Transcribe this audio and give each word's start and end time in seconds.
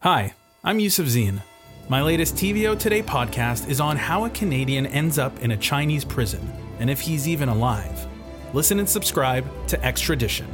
Hi, 0.00 0.34
I'm 0.62 0.78
Yusuf 0.78 1.06
Zine. 1.06 1.40
My 1.88 2.02
latest 2.02 2.34
TVO 2.34 2.78
Today 2.78 3.02
podcast 3.02 3.66
is 3.68 3.80
on 3.80 3.96
how 3.96 4.26
a 4.26 4.30
Canadian 4.30 4.84
ends 4.86 5.18
up 5.18 5.38
in 5.40 5.52
a 5.52 5.56
Chinese 5.56 6.04
prison 6.04 6.52
and 6.78 6.90
if 6.90 7.00
he's 7.00 7.26
even 7.26 7.48
alive. 7.48 8.06
Listen 8.52 8.78
and 8.78 8.88
subscribe 8.88 9.46
to 9.68 9.82
Extradition. 9.82 10.46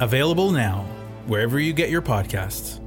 Available 0.00 0.50
now, 0.50 0.86
wherever 1.26 1.60
you 1.60 1.74
get 1.74 1.90
your 1.90 2.00
podcasts. 2.00 2.80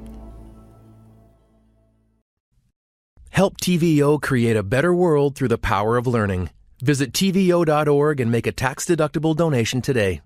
Help 3.30 3.58
TVO 3.58 4.20
create 4.20 4.58
a 4.58 4.64
better 4.64 4.94
world 4.94 5.36
through 5.36 5.48
the 5.50 5.60
power 5.60 5.96
of 5.96 6.08
learning. 6.08 6.50
Visit 6.82 7.14
TVO.org 7.14 8.20
and 8.20 8.32
make 8.32 8.48
a 8.48 8.52
tax 8.52 8.86
deductible 8.86 9.36
donation 9.36 9.80
today. 9.80 10.22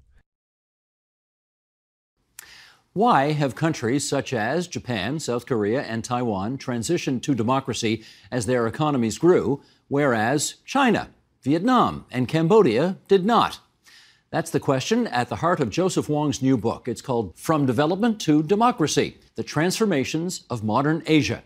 Why 2.96 3.32
have 3.32 3.56
countries 3.56 4.08
such 4.08 4.34
as 4.34 4.68
Japan, 4.68 5.20
South 5.20 5.48
Korea, 5.48 5.82
and 5.82 6.04
Taiwan 6.04 6.60
transitioned 6.60 7.24
to 7.24 7.34
democracy 7.34 8.04
as 8.32 8.46
their 8.46 8.68
economies 8.68 9.18
grew, 9.18 9.64
whereas 9.88 10.58
China, 10.64 11.10
Vietnam, 11.42 12.06
and 12.12 12.28
Cambodia 12.28 12.98
did 13.08 13.26
not? 13.26 13.60
That's 14.30 14.52
the 14.52 14.60
question 14.60 15.08
at 15.08 15.28
the 15.28 15.38
heart 15.38 15.60
of 15.60 15.72
Joseph 15.72 16.08
Wong's 16.08 16.44
new 16.44 16.56
book. 16.56 16.88
It's 16.88 17.02
called 17.02 17.36
From 17.36 17.66
Development 17.66 18.22
to 18.22 18.44
Democracy 18.44 19.18
The 19.34 19.44
Transformations 19.44 20.44
of 20.48 20.64
Modern 20.64 21.02
Asia. 21.08 21.42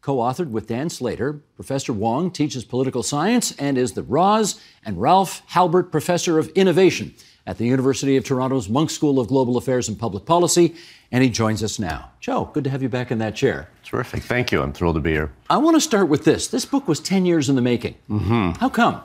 Co 0.00 0.18
authored 0.18 0.50
with 0.50 0.68
Dan 0.68 0.90
Slater, 0.90 1.40
Professor 1.56 1.92
Wong 1.92 2.30
teaches 2.30 2.64
political 2.64 3.02
science 3.02 3.50
and 3.56 3.76
is 3.76 3.94
the 3.94 4.02
Roz 4.04 4.60
and 4.84 5.00
Ralph 5.00 5.42
Halbert 5.46 5.90
Professor 5.90 6.38
of 6.38 6.50
Innovation 6.50 7.14
at 7.46 7.58
the 7.58 7.66
University 7.66 8.16
of 8.16 8.24
Toronto's 8.24 8.68
Munk 8.68 8.90
School 8.90 9.20
of 9.20 9.28
Global 9.28 9.56
Affairs 9.56 9.88
and 9.88 9.98
Public 9.98 10.24
Policy, 10.24 10.74
and 11.12 11.22
he 11.22 11.30
joins 11.30 11.62
us 11.62 11.78
now. 11.78 12.10
Joe, 12.20 12.50
good 12.52 12.64
to 12.64 12.70
have 12.70 12.82
you 12.82 12.88
back 12.88 13.10
in 13.10 13.18
that 13.18 13.34
chair. 13.34 13.68
Terrific. 13.84 14.22
Thank 14.22 14.50
you. 14.50 14.62
I'm 14.62 14.72
thrilled 14.72 14.96
to 14.96 15.00
be 15.00 15.12
here. 15.12 15.30
I 15.50 15.58
want 15.58 15.76
to 15.76 15.80
start 15.80 16.08
with 16.08 16.24
this. 16.24 16.48
This 16.48 16.64
book 16.64 16.88
was 16.88 17.00
10 17.00 17.26
years 17.26 17.48
in 17.48 17.56
the 17.56 17.62
making. 17.62 17.96
Mm-hmm. 18.08 18.58
How 18.60 18.68
come? 18.68 19.02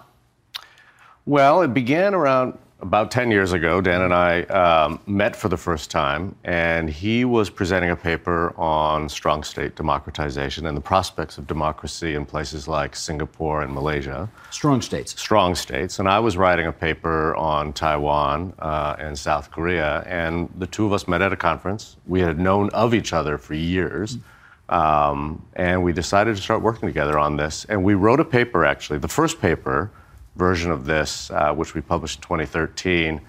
Well, 1.25 1.61
it 1.61 1.73
began 1.73 2.15
around 2.15 2.57
about 2.81 3.11
10 3.11 3.29
years 3.29 3.51
ago, 3.51 3.81
Dan 3.81 4.01
and 4.01 4.13
I 4.13 4.43
um, 4.43 4.99
met 5.05 5.35
for 5.35 5.49
the 5.49 5.57
first 5.57 5.91
time, 5.91 6.35
and 6.45 6.89
he 6.89 7.25
was 7.25 7.49
presenting 7.49 7.89
a 7.89 7.95
paper 7.95 8.53
on 8.57 9.09
strong 9.09 9.43
state 9.43 9.75
democratization 9.75 10.65
and 10.65 10.77
the 10.77 10.81
prospects 10.81 11.37
of 11.37 11.45
democracy 11.45 12.15
in 12.15 12.25
places 12.25 12.67
like 12.67 12.95
Singapore 12.95 13.61
and 13.63 13.73
Malaysia. 13.73 14.29
Strong 14.49 14.81
states. 14.81 15.19
Strong 15.19 15.55
states. 15.55 15.99
And 15.99 16.07
I 16.07 16.19
was 16.19 16.37
writing 16.37 16.67
a 16.67 16.71
paper 16.71 17.35
on 17.35 17.73
Taiwan 17.73 18.53
uh, 18.59 18.95
and 18.97 19.17
South 19.17 19.51
Korea, 19.51 20.03
and 20.07 20.49
the 20.57 20.67
two 20.67 20.85
of 20.85 20.93
us 20.93 21.07
met 21.07 21.21
at 21.21 21.33
a 21.33 21.37
conference. 21.37 21.97
We 22.07 22.21
had 22.21 22.39
known 22.39 22.69
of 22.69 22.93
each 22.93 23.11
other 23.11 23.37
for 23.37 23.55
years. 23.55 24.17
Um, 24.69 25.43
and 25.55 25.83
we 25.83 25.93
decided 25.93 26.35
to 26.35 26.41
start 26.43 26.61
working 26.61 26.87
together 26.87 27.17
on 27.17 27.37
this. 27.37 27.65
And 27.69 27.83
we 27.83 27.95
wrote 27.95 28.19
a 28.19 28.25
paper, 28.25 28.65
actually, 28.65 28.99
the 28.99 29.07
first 29.07 29.41
paper 29.41 29.89
version 30.39 30.71
of 30.71 30.85
this, 30.85 31.29
uh, 31.29 31.53
which 31.53 31.75
we 31.75 31.81
published 31.81 32.17
in 32.19 32.21
2013, 32.23 33.21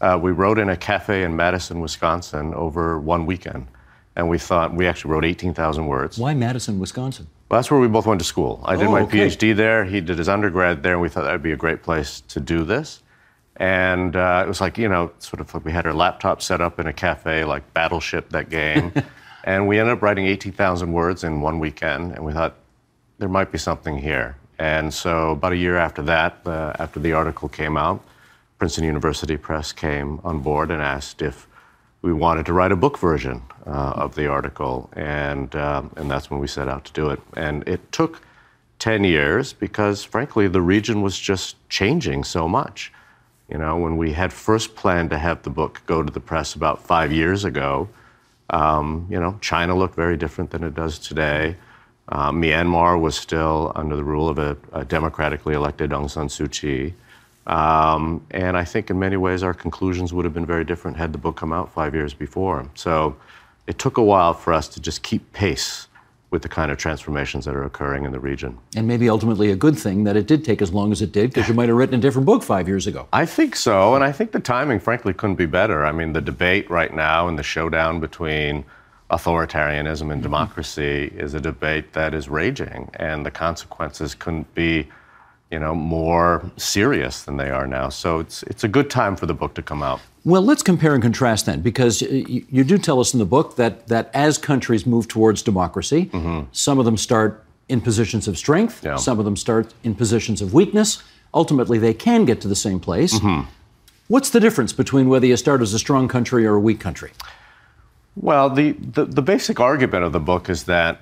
uh, 0.00 0.18
we 0.22 0.30
wrote 0.30 0.58
in 0.58 0.68
a 0.68 0.76
cafe 0.76 1.24
in 1.24 1.34
Madison, 1.34 1.80
Wisconsin 1.80 2.54
over 2.54 3.00
one 3.00 3.26
weekend. 3.26 3.66
And 4.14 4.28
we 4.28 4.38
thought, 4.38 4.74
we 4.74 4.86
actually 4.86 5.12
wrote 5.12 5.24
18,000 5.24 5.86
words. 5.86 6.18
Why 6.18 6.34
Madison, 6.34 6.78
Wisconsin? 6.78 7.26
Well, 7.48 7.58
that's 7.58 7.70
where 7.70 7.80
we 7.80 7.88
both 7.88 8.06
went 8.06 8.20
to 8.20 8.24
school. 8.26 8.60
I 8.64 8.76
did 8.76 8.86
Oh, 8.88 8.92
my 8.92 9.00
okay. 9.02 9.26
PhD 9.26 9.56
there. 9.56 9.84
He 9.84 10.00
did 10.00 10.18
his 10.18 10.28
undergrad 10.28 10.82
there, 10.82 10.92
and 10.92 11.02
we 11.02 11.08
thought 11.08 11.22
that 11.24 11.32
would 11.32 11.42
be 11.42 11.52
a 11.52 11.56
great 11.56 11.82
place 11.82 12.20
to 12.28 12.40
do 12.40 12.64
this. 12.64 13.02
And 13.56 14.14
uh, 14.14 14.42
it 14.44 14.48
was 14.48 14.60
like, 14.60 14.76
you 14.76 14.88
know, 14.88 15.10
sort 15.18 15.40
of 15.40 15.52
like 15.54 15.64
we 15.64 15.72
had 15.72 15.86
our 15.86 15.94
laptop 15.94 16.42
set 16.42 16.60
up 16.60 16.78
in 16.78 16.86
a 16.86 16.92
cafe, 16.92 17.44
like 17.44 17.72
Battleship, 17.74 18.28
that 18.30 18.50
game. 18.50 18.92
and 19.44 19.66
we 19.66 19.78
ended 19.78 19.94
up 19.94 20.02
writing 20.02 20.26
18,000 20.26 20.92
words 20.92 21.24
in 21.24 21.40
one 21.40 21.58
weekend, 21.58 22.12
and 22.12 22.24
we 22.24 22.32
thought 22.32 22.54
there 23.18 23.28
might 23.28 23.50
be 23.50 23.58
something 23.58 23.98
here. 23.98 24.36
And 24.58 24.92
so, 24.92 25.32
about 25.32 25.52
a 25.52 25.56
year 25.56 25.76
after 25.76 26.02
that, 26.02 26.40
uh, 26.44 26.72
after 26.78 26.98
the 26.98 27.12
article 27.12 27.48
came 27.48 27.76
out, 27.76 28.02
Princeton 28.58 28.84
University 28.84 29.36
Press 29.36 29.72
came 29.72 30.20
on 30.24 30.40
board 30.40 30.70
and 30.70 30.82
asked 30.82 31.22
if 31.22 31.46
we 32.02 32.12
wanted 32.12 32.46
to 32.46 32.52
write 32.52 32.72
a 32.72 32.76
book 32.76 32.98
version 32.98 33.42
uh, 33.66 33.92
of 33.94 34.14
the 34.14 34.26
article, 34.26 34.90
and 34.94 35.54
um, 35.54 35.90
and 35.96 36.10
that's 36.10 36.30
when 36.30 36.40
we 36.40 36.48
set 36.48 36.68
out 36.68 36.84
to 36.86 36.92
do 36.92 37.10
it. 37.10 37.20
And 37.36 37.66
it 37.68 37.92
took 37.92 38.20
ten 38.78 39.04
years 39.04 39.52
because, 39.52 40.02
frankly, 40.02 40.48
the 40.48 40.62
region 40.62 41.02
was 41.02 41.18
just 41.18 41.56
changing 41.68 42.24
so 42.24 42.48
much. 42.48 42.92
You 43.48 43.58
know, 43.58 43.76
when 43.76 43.96
we 43.96 44.12
had 44.12 44.32
first 44.32 44.74
planned 44.74 45.10
to 45.10 45.18
have 45.18 45.42
the 45.42 45.50
book 45.50 45.82
go 45.86 46.02
to 46.02 46.12
the 46.12 46.20
press 46.20 46.54
about 46.54 46.82
five 46.82 47.12
years 47.12 47.44
ago, 47.44 47.88
um, 48.50 49.06
you 49.08 49.18
know, 49.20 49.38
China 49.40 49.76
looked 49.76 49.94
very 49.94 50.16
different 50.16 50.50
than 50.50 50.64
it 50.64 50.74
does 50.74 50.98
today. 50.98 51.56
Uh, 52.08 52.30
Myanmar 52.30 52.98
was 53.00 53.16
still 53.16 53.72
under 53.74 53.94
the 53.94 54.04
rule 54.04 54.28
of 54.28 54.38
a, 54.38 54.56
a 54.72 54.84
democratically 54.84 55.54
elected 55.54 55.90
Aung 55.90 56.10
San 56.10 56.28
Suu 56.28 56.50
Kyi. 56.50 56.94
Um, 57.46 58.24
and 58.30 58.56
I 58.56 58.64
think 58.64 58.90
in 58.90 58.98
many 58.98 59.16
ways 59.16 59.42
our 59.42 59.54
conclusions 59.54 60.12
would 60.12 60.24
have 60.24 60.34
been 60.34 60.46
very 60.46 60.64
different 60.64 60.96
had 60.96 61.12
the 61.12 61.18
book 61.18 61.36
come 61.36 61.52
out 61.52 61.72
five 61.72 61.94
years 61.94 62.14
before. 62.14 62.68
So 62.74 63.16
it 63.66 63.78
took 63.78 63.98
a 63.98 64.02
while 64.02 64.34
for 64.34 64.52
us 64.52 64.68
to 64.68 64.80
just 64.80 65.02
keep 65.02 65.32
pace 65.32 65.86
with 66.30 66.42
the 66.42 66.48
kind 66.48 66.70
of 66.70 66.76
transformations 66.76 67.46
that 67.46 67.54
are 67.54 67.64
occurring 67.64 68.04
in 68.04 68.12
the 68.12 68.20
region. 68.20 68.58
And 68.76 68.86
maybe 68.86 69.08
ultimately 69.08 69.50
a 69.50 69.56
good 69.56 69.78
thing 69.78 70.04
that 70.04 70.14
it 70.14 70.26
did 70.26 70.44
take 70.44 70.60
as 70.60 70.72
long 70.72 70.92
as 70.92 71.00
it 71.00 71.10
did, 71.10 71.30
because 71.30 71.48
you 71.48 71.54
might 71.54 71.68
have 71.68 71.76
written 71.78 71.94
a 71.94 71.98
different 71.98 72.26
book 72.26 72.42
five 72.42 72.68
years 72.68 72.86
ago. 72.86 73.08
I 73.14 73.24
think 73.24 73.56
so, 73.56 73.94
and 73.94 74.04
I 74.04 74.12
think 74.12 74.32
the 74.32 74.40
timing, 74.40 74.78
frankly, 74.78 75.14
couldn't 75.14 75.36
be 75.36 75.46
better. 75.46 75.86
I 75.86 75.92
mean, 75.92 76.12
the 76.12 76.20
debate 76.20 76.68
right 76.70 76.94
now 76.94 77.28
and 77.28 77.38
the 77.38 77.42
showdown 77.42 78.00
between 78.00 78.66
authoritarianism 79.10 80.02
and 80.02 80.10
mm-hmm. 80.10 80.22
democracy 80.22 81.12
is 81.16 81.34
a 81.34 81.40
debate 81.40 81.92
that 81.92 82.14
is 82.14 82.28
raging, 82.28 82.90
and 82.94 83.24
the 83.24 83.30
consequences 83.30 84.14
couldn't 84.14 84.52
be, 84.54 84.86
you 85.50 85.58
know, 85.58 85.74
more 85.74 86.50
serious 86.56 87.22
than 87.22 87.36
they 87.36 87.50
are 87.50 87.66
now. 87.66 87.88
So 87.88 88.18
it's 88.20 88.42
it's 88.44 88.64
a 88.64 88.68
good 88.68 88.90
time 88.90 89.16
for 89.16 89.26
the 89.26 89.34
book 89.34 89.54
to 89.54 89.62
come 89.62 89.82
out. 89.82 90.00
Well, 90.24 90.42
let's 90.42 90.62
compare 90.62 90.92
and 90.92 91.02
contrast 91.02 91.46
then, 91.46 91.62
because 91.62 92.02
you, 92.02 92.44
you 92.50 92.64
do 92.64 92.76
tell 92.76 93.00
us 93.00 93.14
in 93.14 93.18
the 93.18 93.24
book 93.24 93.56
that, 93.56 93.86
that 93.88 94.10
as 94.12 94.36
countries 94.36 94.84
move 94.84 95.08
towards 95.08 95.42
democracy, 95.42 96.06
mm-hmm. 96.06 96.46
some 96.52 96.78
of 96.78 96.84
them 96.84 96.98
start 96.98 97.44
in 97.68 97.80
positions 97.80 98.28
of 98.28 98.36
strength, 98.36 98.84
Yeah. 98.84 98.96
some 98.96 99.18
of 99.18 99.24
them 99.24 99.36
start 99.36 99.72
in 99.84 99.94
positions 99.94 100.42
of 100.42 100.52
weakness. 100.52 101.02
Ultimately, 101.32 101.78
they 101.78 101.94
can 101.94 102.26
get 102.26 102.40
to 102.42 102.48
the 102.48 102.56
same 102.56 102.78
place. 102.80 103.14
Mm-hmm. 103.14 103.48
What's 104.08 104.30
the 104.30 104.40
difference 104.40 104.72
between 104.74 105.08
whether 105.08 105.26
you 105.26 105.36
start 105.36 105.62
as 105.62 105.72
a 105.72 105.78
strong 105.78 106.08
country 106.08 106.46
or 106.46 106.54
a 106.54 106.60
weak 106.60 106.80
country? 106.80 107.12
Well, 108.20 108.50
the, 108.50 108.72
the, 108.72 109.04
the 109.04 109.22
basic 109.22 109.60
argument 109.60 110.02
of 110.02 110.12
the 110.12 110.18
book 110.18 110.50
is 110.50 110.64
that, 110.64 111.00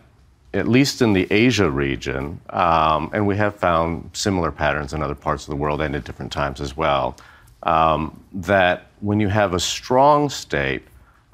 at 0.53 0.69
least 0.69 1.01
in 1.01 1.15
the 1.15 1.27
Asia 1.33 1.71
region, 1.71 2.43
um, 2.51 3.11
and 3.15 3.27
we 3.27 3.37
have 3.39 3.57
found 3.57 4.11
similar 4.13 4.53
patterns 4.53 4.93
in 4.93 5.03
other 5.03 5.15
parts 5.15 5.45
of 5.45 5.51
the 5.51 5.57
world 5.57 5.81
and 5.81 5.97
at 5.97 6.05
different 6.05 6.31
times 6.31 6.61
as 6.61 6.77
well, 6.77 7.17
um, 7.63 8.23
that 8.35 8.89
when 9.01 9.19
you 9.19 9.29
have 9.29 9.55
a 9.55 9.61
strong 9.61 10.29
state 10.29 10.83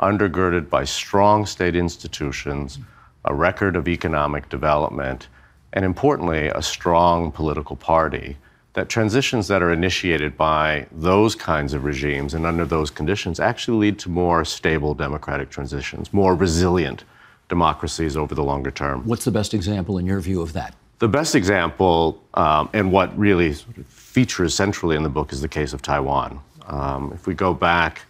undergirded 0.00 0.70
by 0.70 0.84
strong 0.84 1.46
state 1.46 1.74
institutions, 1.74 2.78
a 3.24 3.34
record 3.34 3.74
of 3.74 3.88
economic 3.88 4.48
development, 4.48 5.26
and 5.72 5.84
importantly, 5.84 6.46
a 6.48 6.62
strong 6.62 7.32
political 7.32 7.74
party, 7.74 8.36
that 8.74 8.88
transitions 8.88 9.48
that 9.48 9.62
are 9.62 9.72
initiated 9.72 10.36
by 10.36 10.86
those 10.92 11.34
kinds 11.34 11.74
of 11.74 11.84
regimes 11.84 12.34
and 12.34 12.46
under 12.46 12.64
those 12.64 12.90
conditions 12.90 13.38
actually 13.38 13.78
lead 13.78 13.98
to 13.98 14.08
more 14.08 14.44
stable 14.44 14.94
democratic 14.94 15.50
transitions, 15.50 16.12
more 16.12 16.34
resilient 16.34 17.04
democracies 17.48 18.16
over 18.16 18.34
the 18.34 18.42
longer 18.42 18.70
term. 18.70 19.06
What's 19.06 19.26
the 19.26 19.30
best 19.30 19.52
example 19.52 19.98
in 19.98 20.06
your 20.06 20.20
view 20.20 20.40
of 20.40 20.54
that? 20.54 20.74
The 21.00 21.08
best 21.08 21.34
example, 21.34 22.22
um, 22.34 22.70
and 22.72 22.92
what 22.92 23.16
really 23.18 23.52
sort 23.52 23.76
of 23.76 23.86
features 23.86 24.54
centrally 24.54 24.96
in 24.96 25.02
the 25.02 25.08
book, 25.08 25.32
is 25.32 25.40
the 25.42 25.48
case 25.48 25.72
of 25.72 25.82
Taiwan. 25.82 26.40
Um, 26.66 27.12
if 27.12 27.26
we 27.26 27.34
go 27.34 27.52
back 27.52 28.02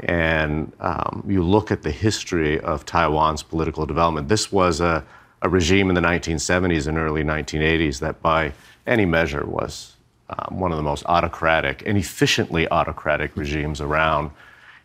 and 0.00 0.70
um, 0.78 1.24
you 1.26 1.42
look 1.42 1.72
at 1.72 1.82
the 1.82 1.90
history 1.90 2.60
of 2.60 2.84
Taiwan's 2.84 3.42
political 3.42 3.86
development, 3.86 4.28
this 4.28 4.52
was 4.52 4.80
a, 4.80 5.04
a 5.42 5.48
regime 5.48 5.88
in 5.88 5.94
the 5.94 6.00
1970s 6.00 6.86
and 6.86 6.98
early 6.98 7.22
1980s 7.22 8.00
that, 8.00 8.20
by 8.22 8.52
any 8.86 9.04
measure, 9.04 9.46
was 9.46 9.94
um, 10.30 10.58
one 10.58 10.72
of 10.72 10.76
the 10.76 10.82
most 10.82 11.04
autocratic 11.06 11.82
and 11.86 11.96
efficiently 11.96 12.68
autocratic 12.70 13.36
regimes 13.36 13.80
around. 13.80 14.30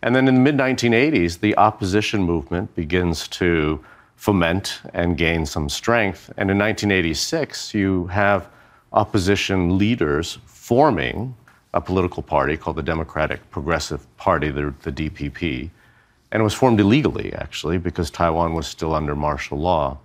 And 0.01 0.15
then 0.15 0.27
in 0.27 0.35
the 0.35 0.41
mid 0.41 0.57
1980s, 0.57 1.39
the 1.39 1.57
opposition 1.57 2.21
movement 2.23 2.75
begins 2.75 3.27
to 3.29 3.83
foment 4.15 4.81
and 4.94 5.17
gain 5.17 5.45
some 5.45 5.69
strength. 5.69 6.29
And 6.38 6.50
in 6.51 6.57
1986, 6.57 7.73
you 7.73 8.07
have 8.07 8.47
opposition 8.94 9.77
leaders 9.77 10.38
forming 10.45 11.35
a 11.73 11.81
political 11.81 12.21
party 12.21 12.55
called 12.55 12.77
the 12.77 12.83
Democratic 12.83 13.50
Progressive 13.50 14.05
Party, 14.17 14.50
the, 14.50 14.73
the 14.83 14.91
DPP. 14.91 15.69
And 16.31 16.39
it 16.39 16.44
was 16.44 16.53
formed 16.53 16.79
illegally, 16.79 17.33
actually, 17.33 17.77
because 17.77 18.09
Taiwan 18.09 18.53
was 18.53 18.67
still 18.67 18.94
under 18.94 19.15
martial 19.15 19.59
law. 19.59 19.97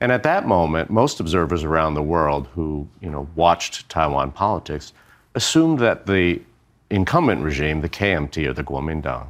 And 0.00 0.12
at 0.12 0.22
that 0.24 0.46
moment, 0.46 0.90
most 0.90 1.20
observers 1.20 1.64
around 1.64 1.94
the 1.94 2.02
world 2.02 2.48
who 2.54 2.86
you 3.00 3.10
know, 3.10 3.28
watched 3.34 3.88
Taiwan 3.88 4.30
politics 4.32 4.92
assumed 5.34 5.78
that 5.78 6.06
the 6.06 6.40
incumbent 6.90 7.42
regime, 7.42 7.80
the 7.80 7.88
KMT 7.88 8.46
or 8.46 8.52
the 8.52 8.64
Kuomintang, 8.64 9.28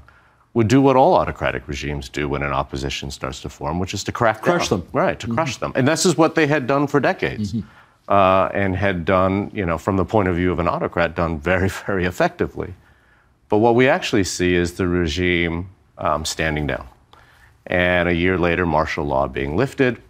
would 0.57 0.69
do 0.69 0.81
what 0.81 0.97
all 0.97 1.15
autocratic 1.15 1.69
regimes 1.69 2.09
do 2.09 2.31
when 2.31 2.43
an 2.43 2.53
opposition 2.53 3.11
starts 3.11 3.43
to 3.43 3.49
form, 3.51 3.79
which 3.79 3.93
is 3.93 4.03
to 4.05 4.11
crack 4.11 4.41
crush 4.41 4.71
down. 4.71 4.81
them, 4.81 4.89
right? 4.95 5.21
To 5.21 5.27
mm-hmm. 5.27 5.35
crush 5.35 5.59
them, 5.59 5.71
and 5.75 5.87
this 5.87 6.07
is 6.07 6.17
what 6.17 6.35
they 6.35 6.47
had 6.47 6.67
done 6.67 6.87
for 6.87 6.99
decades, 6.99 7.53
mm-hmm. 7.53 7.69
uh, 8.11 8.49
and 8.55 8.75
had 8.75 9.05
done, 9.05 9.51
you 9.53 9.67
know, 9.67 9.77
from 9.77 9.99
the 9.99 10.05
point 10.07 10.29
of 10.29 10.37
view 10.37 10.51
of 10.51 10.59
an 10.59 10.67
autocrat, 10.67 11.15
done 11.15 11.39
very, 11.39 11.69
very 11.87 12.07
effectively. 12.07 12.73
But 13.51 13.59
what 13.59 13.75
we 13.75 13.87
actually 13.87 14.25
see 14.25 14.55
is 14.55 14.73
the 14.73 14.89
regime 14.89 15.69
um, 15.99 16.25
standing 16.25 16.67
down, 16.67 16.89
and 17.67 18.09
a 18.09 18.15
year 18.15 18.39
later, 18.39 18.65
martial 18.65 19.05
law 19.05 19.29
being 19.29 19.59
lifted. 19.59 20.01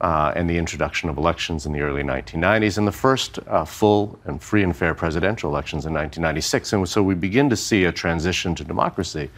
Uh, 0.00 0.32
and 0.34 0.48
the 0.48 0.56
introduction 0.56 1.10
of 1.10 1.18
elections 1.18 1.66
in 1.66 1.72
the 1.72 1.80
early 1.80 2.02
1990s, 2.02 2.78
and 2.78 2.86
the 2.86 2.92
first 2.92 3.38
uh, 3.48 3.66
full 3.66 4.18
and 4.24 4.42
free 4.42 4.62
and 4.62 4.74
fair 4.74 4.94
presidential 4.94 5.50
elections 5.50 5.84
in 5.84 5.92
1996. 5.92 6.72
And 6.72 6.88
so 6.88 7.02
we 7.02 7.14
begin 7.14 7.50
to 7.50 7.56
see 7.56 7.84
a 7.84 7.92
transition 7.92 8.54
to 8.54 8.64
democracy. 8.64 9.28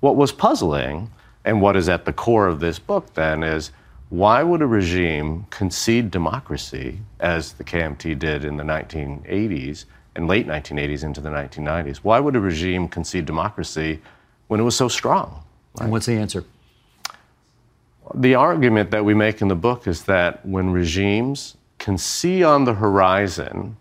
What 0.00 0.16
was 0.16 0.32
puzzling, 0.32 1.08
and 1.44 1.60
what 1.60 1.76
is 1.76 1.88
at 1.88 2.04
the 2.04 2.12
core 2.12 2.48
of 2.48 2.58
this 2.58 2.80
book 2.80 3.14
then, 3.14 3.44
is 3.44 3.70
why 4.12 4.42
would 4.42 4.60
a 4.60 4.66
regime 4.66 5.46
concede 5.48 6.10
democracy, 6.10 6.98
as 7.20 7.52
the 7.54 7.64
KMT 7.64 8.18
did 8.18 8.44
in 8.44 8.58
the 8.58 8.64
1980s 8.64 9.86
and 10.14 10.28
late 10.28 10.46
1980s 10.46 11.02
into 11.02 11.22
the 11.22 11.30
1990s? 11.30 11.98
Why 11.98 12.20
would 12.20 12.36
a 12.36 12.40
regime 12.40 12.88
concede 12.88 13.24
democracy 13.24 14.02
when 14.48 14.60
it 14.60 14.64
was 14.64 14.76
so 14.76 14.88
strong? 14.88 15.42
Right? 15.76 15.84
And 15.84 15.92
what's 15.92 16.04
the 16.04 16.12
answer? 16.12 16.44
The 18.14 18.34
argument 18.34 18.90
that 18.90 19.04
we 19.04 19.14
make 19.14 19.40
in 19.40 19.48
the 19.48 19.56
book 19.56 19.86
is 19.86 20.04
that 20.04 20.44
when 20.44 20.70
regimes 20.70 21.56
can 21.78 21.98
see 21.98 22.44
on 22.44 22.64
the 22.64 22.74
horizon 22.74 23.76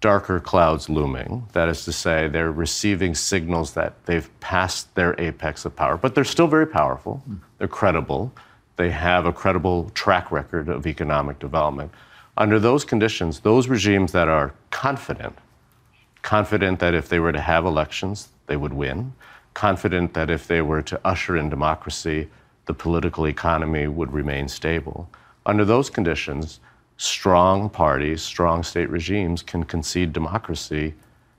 darker 0.00 0.38
clouds 0.38 0.88
looming. 0.88 1.46
That 1.52 1.68
is 1.68 1.84
to 1.84 1.92
say, 1.92 2.28
they're 2.28 2.52
receiving 2.52 3.14
signals 3.14 3.74
that 3.74 4.04
they've 4.06 4.28
passed 4.40 4.94
their 4.94 5.20
apex 5.20 5.64
of 5.64 5.74
power, 5.74 5.96
but 5.96 6.14
they're 6.14 6.24
still 6.24 6.46
very 6.46 6.66
powerful. 6.66 7.22
They're 7.58 7.68
credible. 7.68 8.32
They 8.76 8.90
have 8.90 9.26
a 9.26 9.32
credible 9.32 9.90
track 9.90 10.30
record 10.30 10.68
of 10.68 10.86
economic 10.86 11.38
development. 11.38 11.92
Under 12.36 12.60
those 12.60 12.84
conditions, 12.84 13.40
those 13.40 13.68
regimes 13.68 14.12
that 14.12 14.28
are 14.28 14.54
confident, 14.70 15.36
confident 16.22 16.78
that 16.78 16.94
if 16.94 17.08
they 17.08 17.18
were 17.18 17.32
to 17.32 17.40
have 17.40 17.64
elections, 17.64 18.28
they 18.46 18.56
would 18.56 18.72
win, 18.72 19.12
confident 19.54 20.14
that 20.14 20.30
if 20.30 20.46
they 20.46 20.62
were 20.62 20.82
to 20.82 21.00
usher 21.04 21.36
in 21.36 21.48
democracy, 21.48 22.28
the 22.68 22.74
political 22.74 23.26
economy 23.26 23.88
would 23.88 24.12
remain 24.12 24.46
stable. 24.46 25.10
Under 25.46 25.64
those 25.64 25.90
conditions, 25.90 26.60
strong 26.98 27.68
parties, 27.68 28.22
strong 28.22 28.62
state 28.62 28.88
regimes 28.90 29.42
can 29.42 29.64
concede 29.64 30.12
democracy 30.12 30.94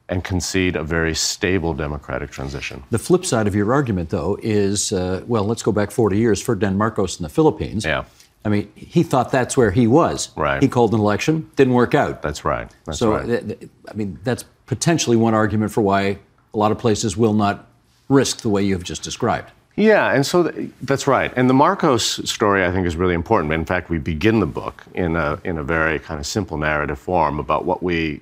and 0.09 0.23
concede 0.23 0.75
a 0.75 0.83
very 0.83 1.13
stable 1.13 1.75
democratic 1.75 2.31
transition. 2.31 2.83
The 2.89 2.97
flip 2.97 3.23
side 3.23 3.45
of 3.45 3.53
your 3.53 3.71
argument, 3.71 4.09
though, 4.09 4.39
is 4.41 4.91
uh, 4.91 5.23
well, 5.27 5.45
let's 5.45 5.61
go 5.61 5.71
back 5.71 5.91
40 5.91 6.17
years. 6.17 6.41
Ferdinand 6.41 6.77
Marcos 6.77 7.19
in 7.19 7.23
the 7.23 7.29
Philippines. 7.29 7.85
Yeah. 7.85 8.05
I 8.43 8.49
mean, 8.49 8.71
he 8.75 9.03
thought 9.03 9.31
that's 9.31 9.55
where 9.55 9.69
he 9.69 9.85
was. 9.85 10.35
Right. 10.35 10.63
He 10.63 10.67
called 10.67 10.93
an 10.93 10.99
election, 10.99 11.51
didn't 11.55 11.73
work 11.73 11.93
out. 11.93 12.23
That's 12.23 12.43
right. 12.43 12.71
That's 12.85 12.97
so, 12.97 13.11
right. 13.11 13.25
Th- 13.25 13.47
th- 13.47 13.69
I 13.87 13.93
mean, 13.93 14.17
that's 14.23 14.45
potentially 14.65 15.17
one 15.17 15.35
argument 15.35 15.71
for 15.71 15.81
why 15.81 16.17
a 16.53 16.57
lot 16.57 16.71
of 16.71 16.79
places 16.79 17.15
will 17.15 17.33
not 17.33 17.67
risk 18.07 18.41
the 18.41 18.49
way 18.49 18.63
you 18.63 18.73
have 18.73 18.83
just 18.83 19.03
described. 19.03 19.51
Yeah, 19.75 20.11
and 20.13 20.25
so 20.25 20.49
th- 20.49 20.71
that's 20.81 21.07
right. 21.07 21.31
And 21.37 21.49
the 21.49 21.53
Marcos 21.53 22.03
story, 22.29 22.65
I 22.65 22.71
think, 22.71 22.85
is 22.85 22.97
really 22.97 23.13
important. 23.13 23.53
In 23.53 23.65
fact, 23.65 23.89
we 23.89 23.97
begin 23.97 24.39
the 24.39 24.45
book 24.45 24.83
in 24.93 25.15
a, 25.15 25.39
in 25.43 25.57
a 25.57 25.63
very 25.63 25.99
kind 25.99 26.19
of 26.19 26.25
simple 26.25 26.57
narrative 26.57 26.99
form 26.99 27.39
about 27.39 27.63
what 27.63 27.81
we 27.81 28.21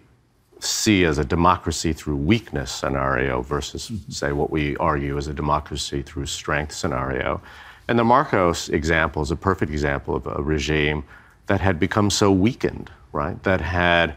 see 0.59 1.03
as 1.03 1.17
a 1.17 1.25
democracy 1.25 1.93
through 1.93 2.15
weakness 2.17 2.71
scenario 2.71 3.41
versus, 3.41 3.89
mm-hmm. 3.89 4.11
say, 4.11 4.31
what 4.31 4.51
we 4.51 4.75
argue 4.77 5.17
as 5.17 5.27
a 5.27 5.33
democracy 5.33 6.01
through 6.01 6.25
strength 6.25 6.73
scenario. 6.73 7.41
And 7.87 7.97
the 7.97 8.03
Marcos 8.03 8.69
example 8.69 9.21
is 9.21 9.31
a 9.31 9.35
perfect 9.35 9.71
example 9.71 10.15
of 10.15 10.27
a 10.27 10.41
regime 10.41 11.03
that 11.47 11.61
had 11.61 11.79
become 11.79 12.09
so 12.09 12.31
weakened, 12.31 12.91
right? 13.13 13.41
That 13.43 13.61
had 13.61 14.15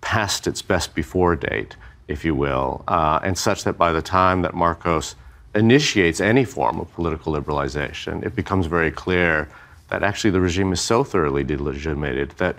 passed 0.00 0.46
its 0.46 0.62
best 0.62 0.94
before 0.94 1.36
date, 1.36 1.76
if 2.08 2.24
you 2.24 2.34
will, 2.34 2.82
uh, 2.88 3.20
and 3.22 3.36
such 3.36 3.64
that 3.64 3.76
by 3.76 3.92
the 3.92 4.02
time 4.02 4.42
that 4.42 4.54
Marcos 4.54 5.14
initiates 5.54 6.20
any 6.20 6.44
form 6.44 6.80
of 6.80 6.92
political 6.92 7.32
liberalization, 7.32 8.24
it 8.24 8.36
becomes 8.36 8.66
very 8.66 8.90
clear 8.90 9.48
that 9.88 10.02
actually 10.02 10.30
the 10.30 10.40
regime 10.40 10.72
is 10.72 10.80
so 10.80 11.02
thoroughly 11.02 11.42
delegitimated 11.42 12.30
that 12.32 12.56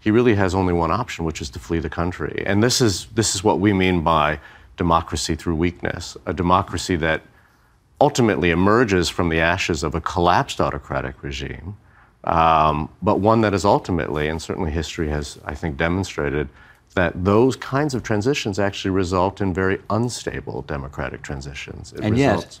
he 0.00 0.10
really 0.10 0.34
has 0.34 0.54
only 0.54 0.72
one 0.72 0.90
option, 0.90 1.24
which 1.24 1.40
is 1.40 1.48
to 1.50 1.60
flee 1.60 1.78
the 1.78 1.88
country. 1.88 2.42
And 2.44 2.62
this 2.62 2.80
is, 2.80 3.06
this 3.14 3.36
is 3.36 3.44
what 3.44 3.60
we 3.60 3.72
mean 3.72 4.02
by 4.02 4.40
democracy 4.76 5.36
through 5.36 5.54
weakness 5.54 6.16
a 6.26 6.32
democracy 6.32 6.96
that 6.96 7.22
ultimately 8.00 8.50
emerges 8.50 9.08
from 9.08 9.28
the 9.28 9.38
ashes 9.38 9.84
of 9.84 9.94
a 9.94 10.00
collapsed 10.00 10.60
autocratic 10.60 11.22
regime, 11.22 11.76
um, 12.24 12.88
but 13.00 13.20
one 13.20 13.42
that 13.42 13.54
is 13.54 13.64
ultimately, 13.64 14.26
and 14.26 14.42
certainly 14.42 14.72
history 14.72 15.08
has, 15.08 15.38
I 15.44 15.54
think, 15.54 15.76
demonstrated, 15.76 16.48
that 16.94 17.24
those 17.24 17.56
kinds 17.56 17.94
of 17.94 18.02
transitions 18.02 18.58
actually 18.58 18.90
result 18.90 19.40
in 19.40 19.52
very 19.54 19.80
unstable 19.90 20.62
democratic 20.62 21.22
transitions. 21.22 21.92
It 21.92 22.00
and 22.00 22.14
results... 22.14 22.44
yet, 22.44 22.60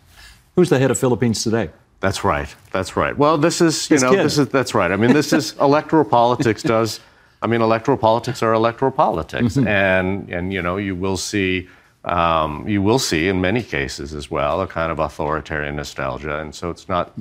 who's 0.56 0.70
the 0.70 0.78
head 0.78 0.90
of 0.90 0.98
Philippines 0.98 1.42
today? 1.42 1.70
That's 2.00 2.24
right. 2.24 2.52
That's 2.72 2.96
right. 2.96 3.16
Well, 3.16 3.38
this 3.38 3.60
is 3.60 3.88
you 3.88 3.98
know 3.98 4.10
kid. 4.10 4.24
this 4.24 4.36
is 4.38 4.48
that's 4.48 4.74
right. 4.74 4.90
I 4.90 4.96
mean, 4.96 5.12
this 5.12 5.32
is 5.32 5.54
electoral 5.60 6.04
politics. 6.04 6.62
Does 6.62 7.00
I 7.40 7.46
mean 7.46 7.62
electoral 7.62 7.96
politics 7.96 8.42
are 8.42 8.52
electoral 8.52 8.90
politics, 8.90 9.56
mm-hmm. 9.56 9.68
and 9.68 10.28
and 10.28 10.52
you 10.52 10.62
know 10.62 10.76
you 10.76 10.94
will 10.96 11.16
see. 11.16 11.68
Um, 12.04 12.66
you 12.68 12.82
will 12.82 12.98
see 12.98 13.28
in 13.28 13.40
many 13.40 13.62
cases 13.62 14.12
as 14.12 14.28
well 14.28 14.60
a 14.60 14.66
kind 14.66 14.90
of 14.90 14.98
authoritarian 14.98 15.76
nostalgia, 15.76 16.40
and 16.40 16.52
so 16.52 16.68
it's 16.68 16.88
not 16.88 17.12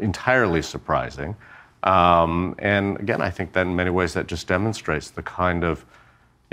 entirely 0.00 0.62
surprising. 0.62 1.36
Um, 1.82 2.54
and 2.58 2.98
again, 2.98 3.20
I 3.20 3.28
think 3.28 3.52
that 3.52 3.66
in 3.66 3.76
many 3.76 3.90
ways 3.90 4.14
that 4.14 4.28
just 4.28 4.46
demonstrates 4.46 5.10
the 5.10 5.22
kind 5.22 5.64
of 5.64 5.84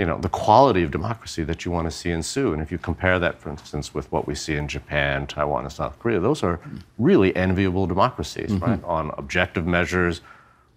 you 0.00 0.06
know, 0.06 0.18
the 0.18 0.30
quality 0.30 0.82
of 0.82 0.90
democracy 0.90 1.44
that 1.44 1.66
you 1.66 1.70
want 1.70 1.86
to 1.86 1.90
see 1.90 2.10
ensue. 2.10 2.54
And 2.54 2.62
if 2.62 2.72
you 2.72 2.78
compare 2.78 3.18
that, 3.18 3.38
for 3.38 3.50
instance, 3.50 3.92
with 3.92 4.10
what 4.10 4.26
we 4.26 4.34
see 4.34 4.56
in 4.56 4.66
Japan, 4.66 5.26
Taiwan, 5.26 5.64
and 5.64 5.72
South 5.72 5.98
Korea, 5.98 6.18
those 6.18 6.42
are 6.42 6.58
really 6.98 7.36
enviable 7.36 7.86
democracies, 7.86 8.50
mm-hmm. 8.50 8.64
right? 8.64 8.84
On 8.84 9.12
objective 9.18 9.66
measures, 9.66 10.22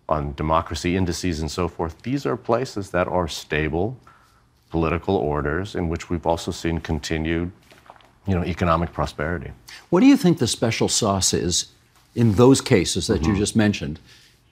on 0.09 0.33
democracy 0.33 0.97
indices, 0.97 1.39
and 1.39 1.49
so 1.49 1.69
forth. 1.69 2.01
These 2.01 2.25
are 2.25 2.35
places 2.35 2.89
that 2.89 3.07
are 3.07 3.29
stable 3.29 3.97
political 4.69 5.15
orders 5.15 5.73
in 5.73 5.87
which 5.87 6.09
we've 6.09 6.27
also 6.27 6.51
seen 6.51 6.79
continued, 6.81 7.49
you 8.27 8.35
know, 8.35 8.43
economic 8.43 8.91
prosperity. 8.91 9.51
What 9.89 10.01
do 10.01 10.05
you 10.05 10.17
think 10.17 10.39
the 10.39 10.47
special 10.47 10.89
sauce 10.89 11.33
is 11.33 11.67
in 12.13 12.33
those 12.33 12.59
cases 12.59 13.07
that 13.07 13.21
mm-hmm. 13.21 13.31
you 13.31 13.37
just 13.37 13.55
mentioned, 13.55 14.01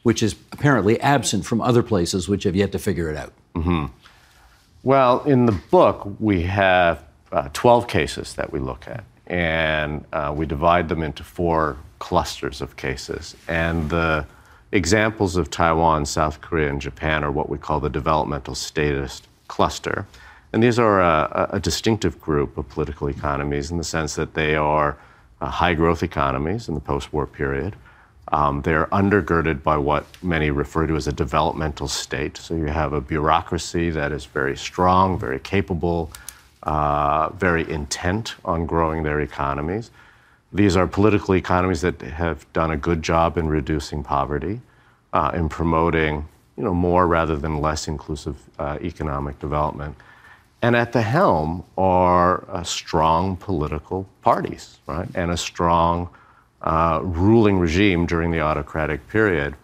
which 0.03 0.23
is 0.23 0.33
apparently 0.53 0.97
absent 1.01 1.45
from 1.45 1.59
other 1.59 1.83
places 1.83 2.29
which 2.29 2.45
have 2.45 2.55
yet 2.55 2.71
to 2.71 2.79
figure 2.79 3.09
it 3.11 3.17
out? 3.17 3.33
Mm-hmm. 3.53 3.87
Well, 4.83 5.23
in 5.25 5.45
the 5.45 5.51
book, 5.51 6.07
we 6.19 6.41
have 6.43 7.03
uh, 7.31 7.49
12 7.53 7.87
cases 7.87 8.33
that 8.33 8.51
we 8.51 8.59
look 8.59 8.87
at, 8.87 9.03
and 9.27 10.03
uh, 10.11 10.33
we 10.35 10.47
divide 10.47 10.89
them 10.89 11.03
into 11.03 11.23
four 11.23 11.77
clusters 11.99 12.61
of 12.61 12.75
cases. 12.77 13.35
And 13.47 13.91
the 13.91 14.25
examples 14.71 15.35
of 15.35 15.51
Taiwan, 15.51 16.07
South 16.07 16.41
Korea, 16.41 16.69
and 16.69 16.81
Japan 16.81 17.23
are 17.23 17.31
what 17.31 17.47
we 17.47 17.59
call 17.59 17.79
the 17.79 17.89
developmental 17.89 18.55
statist 18.55 19.27
cluster. 19.47 20.07
And 20.51 20.63
these 20.63 20.79
are 20.79 20.99
a, 20.99 21.49
a 21.53 21.59
distinctive 21.59 22.19
group 22.19 22.57
of 22.57 22.67
political 22.67 23.07
economies 23.07 23.69
in 23.69 23.77
the 23.77 23.83
sense 23.83 24.15
that 24.15 24.33
they 24.33 24.55
are 24.55 24.97
uh, 25.41 25.45
high 25.45 25.75
growth 25.75 26.01
economies 26.01 26.67
in 26.67 26.73
the 26.73 26.81
post 26.81 27.13
war 27.13 27.27
period. 27.27 27.75
Um, 28.31 28.61
they're 28.61 28.85
undergirded 28.87 29.61
by 29.61 29.77
what 29.77 30.05
many 30.23 30.51
refer 30.51 30.87
to 30.87 30.95
as 30.95 31.07
a 31.07 31.11
developmental 31.11 31.87
state. 31.87 32.37
So 32.37 32.55
you 32.55 32.67
have 32.67 32.93
a 32.93 33.01
bureaucracy 33.01 33.89
that 33.89 34.11
is 34.13 34.25
very 34.25 34.55
strong, 34.55 35.19
very 35.19 35.39
capable, 35.39 36.11
uh, 36.63 37.29
very 37.29 37.69
intent 37.69 38.35
on 38.45 38.65
growing 38.65 39.03
their 39.03 39.19
economies. 39.19 39.91
These 40.53 40.77
are 40.77 40.87
political 40.87 41.35
economies 41.35 41.81
that 41.81 42.01
have 42.01 42.51
done 42.53 42.71
a 42.71 42.77
good 42.77 43.01
job 43.01 43.37
in 43.37 43.47
reducing 43.47 44.03
poverty, 44.03 44.61
uh, 45.11 45.31
in 45.33 45.49
promoting 45.49 46.27
you 46.57 46.63
know, 46.63 46.73
more 46.73 47.07
rather 47.07 47.35
than 47.35 47.59
less 47.59 47.87
inclusive 47.87 48.37
uh, 48.59 48.77
economic 48.81 49.39
development. 49.39 49.95
And 50.61 50.75
at 50.75 50.93
the 50.93 51.01
helm 51.01 51.63
are 51.77 52.45
uh, 52.49 52.63
strong 52.63 53.35
political 53.35 54.07
parties, 54.21 54.79
right? 54.85 55.07
And 55.15 55.31
a 55.31 55.37
strong 55.37 56.09
uh, 56.63 56.99
ruling 57.03 57.57
regime 57.59 58.05
during 58.05 58.31
the 58.31 58.39
autocratic 58.39 59.07
period. 59.07 59.55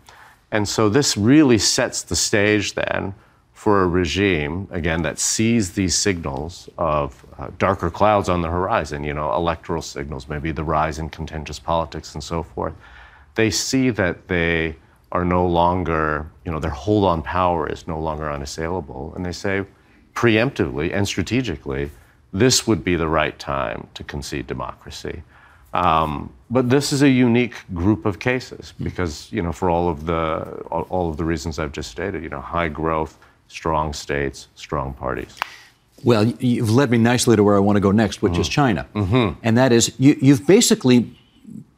And 0.52 0.68
so 0.68 0.90
this 0.90 1.18
really 1.18 1.58
sets 1.58 2.02
the 2.04 2.16
stage 2.16 2.74
then 2.74 3.14
for 3.54 3.82
a 3.82 3.88
regime, 3.88 4.68
again, 4.70 5.02
that 5.02 5.18
sees 5.18 5.74
these 5.74 5.96
signals 5.96 6.70
of 6.78 7.26
uh, 7.40 7.50
darker 7.58 7.90
clouds 7.90 8.30
on 8.30 8.42
the 8.44 8.48
horizon, 8.48 9.04
you 9.04 9.14
know, 9.14 9.34
electoral 9.34 9.82
signals, 9.82 10.30
maybe 10.30 10.52
the 10.52 10.64
rise 10.64 11.00
in 11.00 11.10
contentious 11.10 11.58
politics 11.58 12.14
and 12.14 12.24
so 12.24 12.44
forth. 12.44 12.74
They 13.34 13.50
see 13.50 13.90
that 13.90 14.28
they 14.28 14.76
are 15.12 15.26
no 15.26 15.46
longer, 15.48 16.30
you 16.46 16.52
know, 16.52 16.60
their 16.60 16.70
hold 16.70 17.04
on 17.04 17.24
power 17.24 17.68
is 17.68 17.88
no 17.88 18.00
longer 18.00 18.32
unassailable. 18.32 19.14
And 19.16 19.26
they 19.26 19.32
say 19.32 19.66
preemptively 20.14 20.94
and 20.94 21.08
strategically, 21.08 21.90
this 22.32 22.68
would 22.68 22.84
be 22.84 22.96
the 22.96 23.08
right 23.08 23.38
time 23.40 23.88
to 23.96 24.04
concede 24.04 24.46
democracy. 24.46 25.24
Um, 25.74 26.32
but 26.50 26.70
this 26.70 26.94
is 26.94 27.02
a 27.02 27.10
unique 27.10 27.56
group 27.74 28.06
of 28.06 28.20
cases 28.20 28.74
because, 28.82 29.32
you 29.32 29.42
know, 29.42 29.52
for 29.52 29.70
all 29.70 29.90
of 29.90 30.06
the 30.06 30.42
all, 30.72 31.10
of 31.10 31.18
the 31.18 31.26
reasons 31.26 31.60
I've 31.60 31.74
just 31.74 31.92
stated, 31.92 32.24
you 32.24 32.30
know, 32.30 32.40
high 32.40 32.70
growth, 32.70 33.18
strong 33.48 33.94
states, 33.94 34.48
strong 34.56 34.94
parties. 34.94 35.38
Well, 36.04 36.26
you've 36.26 36.70
led 36.70 36.90
me 36.90 36.98
nicely 36.98 37.36
to 37.36 37.44
where 37.44 37.56
I 37.56 37.60
want 37.60 37.76
to 37.76 37.82
go 37.82 37.92
next, 37.92 38.22
which 38.22 38.34
mm-hmm. 38.34 38.42
is 38.42 38.50
China. 38.50 38.88
Mm-hmm. 38.94 39.40
And 39.44 39.58
that 39.58 39.72
is, 39.72 39.94
you, 39.98 40.16
you've 40.22 40.46
basically 40.46 41.12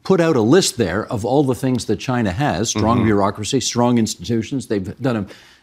put 0.02 0.20
out 0.20 0.36
a 0.36 0.40
list 0.40 0.76
there 0.76 1.06
of 1.06 1.24
all 1.24 1.42
the 1.42 1.54
things 1.54 1.86
that 1.86 1.96
China 1.96 2.30
has 2.30 2.68
strong 2.68 2.98
mm-hmm. 2.98 3.06
bureaucracy, 3.06 3.60
strong 3.60 3.98
institutions. 3.98 4.66
They've 4.66 4.98
done 5.00 5.16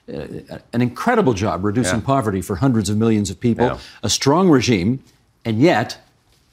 a, 0.10 0.14
uh, 0.18 0.58
an 0.74 0.82
incredible 0.82 1.34
job 1.34 1.64
reducing 1.64 2.00
yeah. 2.00 2.06
poverty 2.06 2.42
for 2.42 2.56
hundreds 2.56 2.90
of 2.90 2.98
millions 2.98 3.30
of 3.30 3.40
people, 3.40 3.66
yeah. 3.66 3.78
a 4.04 4.10
strong 4.10 4.50
regime, 4.50 5.04
and 5.46 5.62
yet 5.62 6.00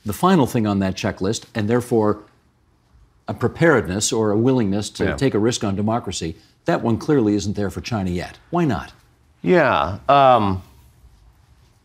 the 0.05 0.13
final 0.13 0.47
thing 0.47 0.67
on 0.67 0.79
that 0.81 0.95
checklist, 0.95 1.47
and 1.55 1.69
therefore 1.69 2.23
a 3.27 3.35
preparedness 3.35 4.13
or 4.13 4.31
a 4.31 4.37
willingness 4.37 4.91
to 4.91 5.05
yeah. 5.05 5.17
take 5.17 5.35
a 5.35 5.39
risk 5.39 5.65
on 5.65 5.75
democracy, 5.75 6.37
that 6.67 6.83
one 6.83 6.99
clearly 6.99 7.35
isn't 7.35 7.57
there 7.57 7.71
for 7.71 7.81
China 7.81 8.11
yet. 8.11 8.39
Why 8.51 8.65
not? 8.65 8.93
Yeah. 9.43 9.99
Um, 10.09 10.63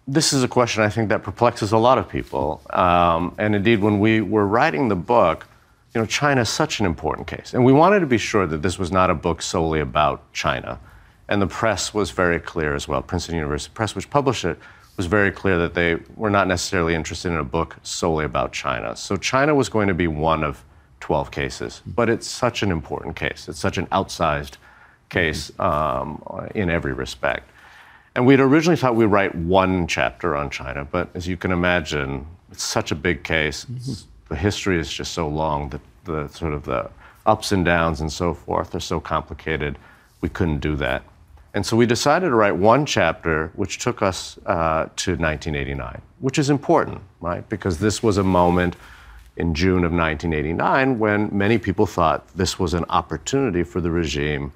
this 0.08 0.34
is 0.34 0.44
a 0.44 0.48
question 0.48 0.84
I 0.84 0.90
think 0.90 1.10
that 1.10 1.24
perplexes 1.24 1.72
a 1.72 1.78
lot 1.78 1.98
of 1.98 2.10
people. 2.10 2.62
Um, 2.72 3.36
and 3.38 3.56
indeed, 3.56 3.82
when 3.82 4.00
we 4.00 4.22
were 4.22 4.48
writing 4.48 4.90
the 4.90 4.96
book, 4.96 5.48
you 5.94 6.02
know, 6.02 6.08
China 6.08 6.42
is 6.42 6.50
such 6.50 6.80
an 6.80 6.86
important 6.86 7.28
case. 7.28 7.54
And 7.54 7.64
we 7.64 7.74
wanted 7.74 8.00
to 8.02 8.06
be 8.06 8.18
sure 8.18 8.48
that 8.48 8.62
this 8.62 8.78
was 8.80 8.92
not 8.92 9.10
a 9.10 9.16
book 9.16 9.42
solely 9.42 9.80
about 9.80 10.32
China. 10.34 10.80
And 11.30 11.42
the 11.42 11.48
press 11.48 11.94
was 11.94 12.10
very 12.10 12.40
clear 12.40 12.74
as 12.74 12.88
well. 12.88 13.02
Princeton 13.02 13.36
University 13.36 13.72
Press, 13.74 13.96
which 13.96 14.10
published 14.10 14.44
it, 14.44 14.58
was 14.98 15.06
very 15.06 15.32
clear 15.32 15.58
that 15.60 15.76
they 15.76 15.96
were 16.18 16.30
not 16.30 16.48
necessarily 16.48 16.96
interested 16.96 17.32
in 17.32 17.38
a 17.38 17.44
book 17.44 17.78
solely 17.84 18.26
about 18.26 18.52
China. 18.52 18.96
So 18.96 19.16
China 19.16 19.56
was 19.56 19.70
going 19.70 19.88
to 19.88 19.94
be 19.94 20.08
one 20.08 20.44
of 20.44 20.66
12 21.00 21.32
cases, 21.32 21.82
but 21.86 22.10
it's 22.10 22.28
such 22.28 22.64
an 22.64 22.72
important 22.72 23.16
case. 23.16 23.48
It's 23.48 23.60
such 23.60 23.78
an 23.78 23.86
outsized 23.88 24.58
case 25.10 25.58
um, 25.60 26.22
in 26.56 26.70
every 26.70 26.94
respect. 26.94 27.50
And 28.16 28.26
we'd 28.26 28.40
originally 28.40 28.76
thought 28.76 28.96
we'd 28.96 29.06
write 29.06 29.34
one 29.36 29.88
chapter 29.88 30.36
on 30.36 30.50
China, 30.50 30.84
but 30.84 31.10
as 31.14 31.28
you 31.28 31.38
can 31.38 31.52
imagine, 31.52 32.26
it's 32.52 32.64
such 32.64 32.92
a 32.92 32.96
big 32.96 33.24
case. 33.24 33.66
Mm-hmm. 33.66 33.94
The 34.30 34.36
history 34.36 34.80
is 34.80 34.92
just 34.92 35.14
so 35.14 35.28
long 35.28 35.70
that 35.70 35.82
the 36.06 36.28
sort 36.28 36.54
of 36.54 36.66
the 36.66 36.90
ups 37.26 37.52
and 37.52 37.64
downs 37.64 38.02
and 38.02 38.12
so 38.12 38.34
forth 38.34 38.74
are 38.74 38.80
so 38.80 39.00
complicated. 39.00 39.78
We 40.22 40.30
couldn't 40.30 40.60
do 40.60 40.76
that. 40.78 41.04
And 41.54 41.66
so 41.66 41.76
we 41.76 41.86
decided 41.86 42.30
to 42.30 42.36
write 42.36 42.56
one 42.56 42.86
chapter, 42.86 43.52
which 43.56 43.80
took 43.80 44.02
us 44.02 44.38
uh, 44.46 44.86
to 44.98 45.12
1989, 45.16 46.02
which 46.20 46.38
is 46.38 46.50
important, 46.50 47.02
right? 47.22 47.48
Because 47.50 47.80
this 47.80 48.04
was 48.04 48.18
a 48.18 48.24
moment 48.24 48.76
in 49.36 49.56
June 49.56 49.84
of 49.84 49.92
1989 49.92 51.00
when 51.00 51.30
many 51.36 51.58
people 51.58 51.86
thought 51.86 52.28
this 52.36 52.60
was 52.60 52.74
an 52.74 52.86
opportunity 52.90 53.64
for 53.64 53.82
the 53.82 53.90
regime 53.90 54.52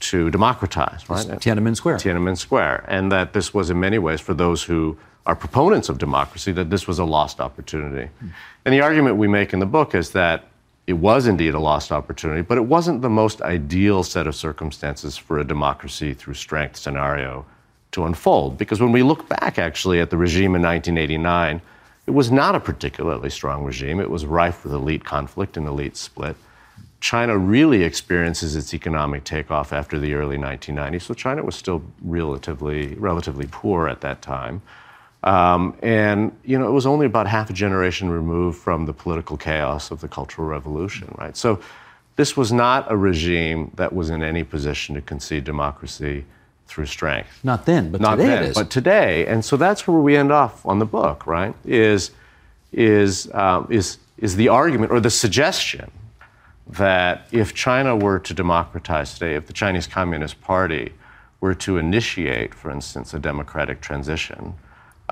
to 0.00 0.30
democratize, 0.30 1.08
right? 1.08 1.26
Tiananmen 1.26 1.76
Square. 1.76 1.96
Tiananmen 1.98 2.36
Square. 2.36 2.84
And 2.88 3.12
that 3.12 3.34
this 3.34 3.52
was, 3.52 3.70
in 3.70 3.78
many 3.78 3.98
ways, 3.98 4.20
for 4.20 4.34
those 4.34 4.62
who 4.62 4.96
are 5.26 5.36
proponents 5.36 5.88
of 5.88 5.98
democracy, 5.98 6.50
that 6.52 6.70
this 6.70 6.88
was 6.88 6.98
a 6.98 7.04
lost 7.04 7.40
opportunity. 7.40 8.10
Mm. 8.24 8.30
And 8.64 8.74
the 8.74 8.80
argument 8.80 9.16
we 9.16 9.28
make 9.28 9.52
in 9.52 9.60
the 9.60 9.66
book 9.66 9.94
is 9.94 10.10
that 10.10 10.44
it 10.92 10.98
was 10.98 11.26
indeed 11.26 11.54
a 11.54 11.58
lost 11.58 11.90
opportunity, 11.90 12.42
but 12.42 12.58
it 12.58 12.66
wasn't 12.66 13.00
the 13.00 13.08
most 13.08 13.40
ideal 13.40 14.02
set 14.02 14.26
of 14.26 14.34
circumstances 14.34 15.16
for 15.16 15.38
a 15.38 15.44
democracy 15.44 16.12
through 16.12 16.34
strength 16.34 16.76
scenario 16.76 17.46
to 17.92 18.04
unfold. 18.04 18.58
Because 18.58 18.78
when 18.78 18.92
we 18.92 19.02
look 19.02 19.26
back, 19.26 19.58
actually, 19.58 20.00
at 20.00 20.10
the 20.10 20.18
regime 20.18 20.54
in 20.54 20.60
1989, 20.60 21.62
it 22.06 22.10
was 22.10 22.30
not 22.30 22.54
a 22.54 22.60
particularly 22.60 23.30
strong 23.30 23.64
regime. 23.64 24.00
It 24.00 24.10
was 24.10 24.26
rife 24.26 24.64
with 24.64 24.74
elite 24.74 25.02
conflict 25.02 25.56
and 25.56 25.66
elite 25.66 25.96
split. 25.96 26.36
China 27.00 27.38
really 27.38 27.84
experiences 27.84 28.54
its 28.54 28.74
economic 28.74 29.24
takeoff 29.24 29.72
after 29.72 29.98
the 29.98 30.12
early 30.12 30.36
1990s. 30.36 31.02
So 31.02 31.14
China 31.14 31.42
was 31.42 31.54
still 31.54 31.82
relatively, 32.02 32.96
relatively 32.96 33.48
poor 33.50 33.88
at 33.88 34.02
that 34.02 34.20
time. 34.20 34.60
Um, 35.24 35.76
and 35.82 36.36
you 36.44 36.58
know, 36.58 36.66
it 36.66 36.72
was 36.72 36.86
only 36.86 37.06
about 37.06 37.26
half 37.26 37.48
a 37.48 37.52
generation 37.52 38.10
removed 38.10 38.58
from 38.58 38.86
the 38.86 38.92
political 38.92 39.36
chaos 39.36 39.90
of 39.90 40.00
the 40.00 40.08
Cultural 40.08 40.48
Revolution, 40.48 41.14
right? 41.18 41.36
So 41.36 41.60
this 42.16 42.36
was 42.36 42.52
not 42.52 42.90
a 42.90 42.96
regime 42.96 43.70
that 43.76 43.92
was 43.92 44.10
in 44.10 44.22
any 44.22 44.42
position 44.44 44.94
to 44.96 45.00
concede 45.00 45.44
democracy 45.44 46.24
through 46.66 46.86
strength. 46.86 47.40
Not 47.44 47.66
then, 47.66 47.92
but 47.92 48.00
not 48.00 48.16
today 48.16 48.26
then, 48.26 48.42
it 48.42 48.48
is. 48.48 48.54
But 48.54 48.70
today, 48.70 49.26
and 49.26 49.44
so 49.44 49.56
that's 49.56 49.86
where 49.86 50.00
we 50.00 50.16
end 50.16 50.32
off 50.32 50.64
on 50.66 50.78
the 50.78 50.86
book, 50.86 51.26
right? 51.26 51.54
Is 51.64 52.10
is 52.72 53.32
um, 53.34 53.68
is 53.70 53.98
is 54.18 54.36
the 54.36 54.48
argument 54.48 54.90
or 54.90 55.00
the 55.00 55.10
suggestion 55.10 55.90
that 56.66 57.26
if 57.30 57.54
China 57.54 57.94
were 57.96 58.18
to 58.18 58.34
democratize 58.34 59.14
today, 59.14 59.34
if 59.34 59.46
the 59.46 59.52
Chinese 59.52 59.86
Communist 59.86 60.40
Party 60.40 60.92
were 61.40 61.54
to 61.54 61.76
initiate, 61.76 62.54
for 62.54 62.70
instance, 62.70 63.12
a 63.12 63.18
democratic 63.18 63.80
transition, 63.80 64.54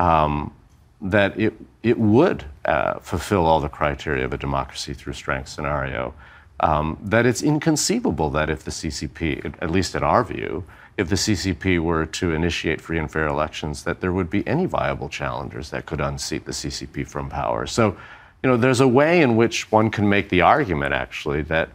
um, 0.01 0.53
that 1.01 1.39
it, 1.39 1.55
it 1.83 1.99
would 1.99 2.45
uh, 2.65 2.99
fulfill 3.01 3.47
all 3.47 3.61
the 3.61 3.69
criteria 3.69 4.25
of 4.25 4.33
a 4.33 4.39
democracy 4.39 4.95
through 4.95 5.13
strength 5.13 5.49
scenario. 5.49 6.15
Um, 6.61 6.99
that 7.03 7.25
it's 7.25 7.43
inconceivable 7.43 8.29
that 8.31 8.51
if 8.51 8.65
the 8.65 8.71
CCP, 8.71 9.55
at 9.63 9.71
least 9.71 9.95
in 9.95 10.03
our 10.03 10.25
view, 10.25 10.65
if 10.99 11.09
the 11.09 11.17
CCP 11.17 11.79
were 11.79 12.05
to 12.07 12.33
initiate 12.33 12.81
free 12.81 12.99
and 12.99 13.11
fair 13.11 13.27
elections, 13.27 13.85
that 13.85 14.01
there 14.01 14.13
would 14.13 14.29
be 14.29 14.47
any 14.47 14.67
viable 14.67 15.09
challengers 15.09 15.71
that 15.71 15.87
could 15.87 16.01
unseat 16.01 16.45
the 16.45 16.53
CCP 16.53 17.07
from 17.07 17.31
power. 17.31 17.67
So 17.67 17.97
you 18.43 18.49
know, 18.49 18.57
there's 18.57 18.81
a 18.81 18.89
way 18.89 19.21
in 19.21 19.37
which 19.37 19.71
one 19.71 19.91
can 19.91 20.09
make 20.09 20.31
the 20.31 20.41
argument, 20.41 20.95
actually, 20.95 21.43
that 21.43 21.69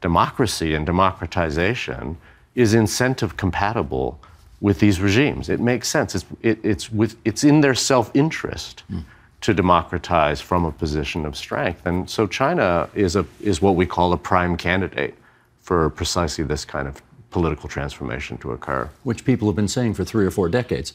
democracy 0.00 0.74
and 0.74 0.86
democratization 0.86 2.16
is 2.54 2.74
incentive 2.74 3.36
compatible 3.36 4.20
with 4.62 4.78
these 4.78 4.98
regimes. 5.00 5.50
It 5.50 5.60
makes 5.60 5.88
sense. 5.88 6.14
It's, 6.14 6.24
it, 6.40 6.58
it's, 6.62 6.90
with, 6.90 7.16
it's 7.26 7.44
in 7.44 7.60
their 7.60 7.74
self 7.74 8.10
interest 8.14 8.84
mm. 8.90 9.04
to 9.42 9.52
democratize 9.52 10.40
from 10.40 10.64
a 10.64 10.72
position 10.72 11.26
of 11.26 11.36
strength. 11.36 11.84
And 11.84 12.08
so 12.08 12.26
China 12.26 12.88
is, 12.94 13.14
a, 13.16 13.26
is 13.40 13.60
what 13.60 13.76
we 13.76 13.84
call 13.84 14.14
a 14.14 14.18
prime 14.18 14.56
candidate 14.56 15.14
for 15.60 15.90
precisely 15.90 16.44
this 16.44 16.64
kind 16.64 16.88
of 16.88 17.02
political 17.30 17.68
transformation 17.68 18.38
to 18.38 18.52
occur. 18.52 18.88
Which 19.02 19.24
people 19.24 19.48
have 19.48 19.56
been 19.56 19.68
saying 19.68 19.94
for 19.94 20.04
three 20.04 20.24
or 20.24 20.30
four 20.30 20.48
decades 20.48 20.94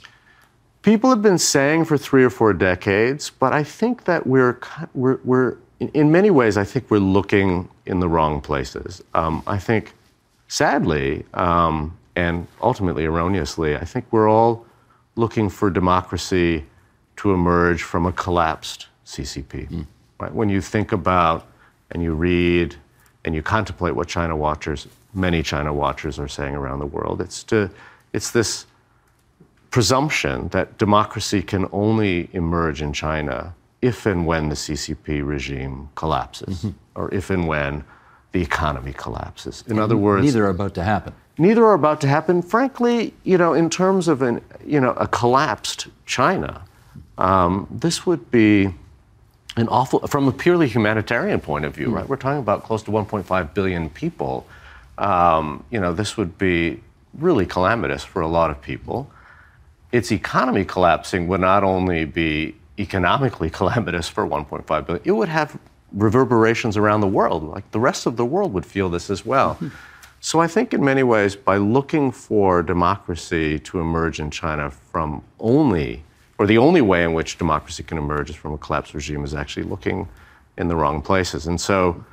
people 0.87 1.09
have 1.09 1.21
been 1.21 1.37
saying 1.37 1.83
for 1.83 1.97
three 1.97 2.23
or 2.23 2.29
four 2.29 2.53
decades, 2.53 3.29
but 3.29 3.51
I 3.51 3.61
think 3.61 4.05
that 4.05 4.25
we're, 4.25 4.57
we're, 4.93 5.19
we're 5.25 5.57
in 5.79 6.11
many 6.13 6.29
ways, 6.29 6.55
I 6.55 6.63
think 6.63 6.89
we're 6.89 6.99
looking 6.99 7.67
in 7.85 7.99
the 7.99 8.07
wrong 8.07 8.39
places. 8.39 9.03
Um, 9.13 9.43
I 9.45 9.57
think, 9.57 9.93
sadly, 10.47 11.25
um, 11.33 11.97
and 12.17 12.47
ultimately 12.63 13.05
erroneously, 13.05 13.75
I 13.75 13.85
think 13.85 14.05
we're 14.09 14.27
all 14.27 14.65
looking 15.15 15.49
for 15.49 15.69
democracy 15.69 16.65
to 17.17 17.31
emerge 17.31 17.83
from 17.83 18.07
a 18.07 18.11
collapsed 18.11 18.87
CCP. 19.05 19.69
Mm. 19.69 19.85
Right? 20.19 20.33
When 20.33 20.49
you 20.49 20.59
think 20.59 20.91
about 20.91 21.45
and 21.91 22.01
you 22.01 22.15
read 22.15 22.75
and 23.23 23.35
you 23.35 23.43
contemplate 23.43 23.95
what 23.95 24.07
China 24.07 24.35
watchers, 24.35 24.87
many 25.13 25.43
China 25.43 25.71
watchers 25.71 26.17
are 26.17 26.27
saying 26.27 26.55
around 26.55 26.79
the 26.79 26.87
world, 26.87 27.21
it's 27.21 27.43
to, 27.43 27.69
it's 28.13 28.31
this 28.31 28.65
presumption 29.69 30.47
that 30.47 30.79
democracy 30.79 31.43
can 31.43 31.67
only 31.71 32.29
emerge 32.33 32.81
in 32.81 32.93
China 32.93 33.53
if 33.83 34.07
and 34.07 34.25
when 34.25 34.49
the 34.49 34.55
CCP 34.55 35.23
regime 35.23 35.89
collapses, 35.93 36.63
mm-hmm. 36.63 36.71
or 36.95 37.13
if 37.13 37.29
and 37.29 37.47
when 37.47 37.83
the 38.31 38.41
economy 38.41 38.93
collapses. 38.93 39.63
In 39.67 39.79
other 39.79 39.97
words, 39.97 40.25
neither 40.25 40.45
are 40.45 40.49
about 40.49 40.73
to 40.75 40.83
happen. 40.83 41.13
Neither 41.37 41.63
are 41.65 41.73
about 41.73 42.01
to 42.01 42.07
happen. 42.07 42.41
Frankly, 42.41 43.13
you 43.23 43.37
know, 43.37 43.53
in 43.53 43.69
terms 43.69 44.07
of 44.07 44.21
an, 44.21 44.41
you 44.65 44.79
know, 44.79 44.91
a 44.91 45.07
collapsed 45.07 45.87
China, 46.05 46.63
um, 47.17 47.67
this 47.71 48.05
would 48.05 48.31
be 48.31 48.73
an 49.55 49.67
awful, 49.69 50.05
from 50.07 50.27
a 50.27 50.31
purely 50.31 50.67
humanitarian 50.67 51.39
point 51.39 51.65
of 51.65 51.75
view, 51.75 51.89
mm 51.89 51.95
right? 51.95 52.09
We're 52.09 52.17
talking 52.17 52.39
about 52.39 52.63
close 52.63 52.83
to 52.83 52.91
1.5 52.91 53.53
billion 53.53 53.89
people. 53.89 54.47
Um, 54.97 55.63
you 55.69 55.79
know, 55.79 55.93
this 55.93 56.17
would 56.17 56.37
be 56.37 56.81
really 57.13 57.45
calamitous 57.45 58.03
for 58.03 58.21
a 58.21 58.27
lot 58.27 58.51
of 58.51 58.61
people 58.61 59.09
its 59.91 60.11
economy 60.11 60.65
collapsing 60.65 61.27
would 61.27 61.41
not 61.41 61.63
only 61.63 62.05
be 62.05 62.55
economically 62.79 63.49
calamitous 63.59 64.07
for 64.07 64.25
1.5 64.25 64.85
billion, 64.85 65.03
it 65.05 65.11
would 65.11 65.29
have 65.29 65.57
reverberations 65.97 66.77
around 66.77 67.01
the 67.01 67.07
world. 67.07 67.43
Like 67.43 67.69
the 67.71 67.79
rest 67.79 68.05
of 68.05 68.17
the 68.17 68.25
world 68.25 68.53
would 68.53 68.65
feel 68.65 68.89
this 68.89 69.09
as 69.09 69.25
well. 69.25 69.55
Mm-hmm. 69.55 69.69
So 70.19 70.39
I 70.39 70.47
think 70.47 70.73
in 70.73 70.83
many 70.83 71.03
ways, 71.03 71.35
by 71.35 71.57
looking 71.57 72.11
for 72.11 72.63
democracy 72.63 73.59
to 73.59 73.79
emerge 73.79 74.19
in 74.19 74.31
China 74.31 74.71
from 74.71 75.23
only, 75.39 76.03
or 76.37 76.47
the 76.47 76.57
only 76.57 76.81
way 76.81 77.03
in 77.03 77.13
which 77.13 77.37
democracy 77.37 77.83
can 77.83 77.97
emerge 77.97 78.29
is 78.29 78.35
from 78.35 78.53
a 78.53 78.57
collapsed 78.57 78.93
regime, 78.93 79.23
is 79.23 79.35
actually 79.35 79.63
looking 79.63 80.07
in 80.57 80.67
the 80.67 80.75
wrong 80.75 81.01
places. 81.01 81.45
And 81.45 81.61
so 81.61 82.03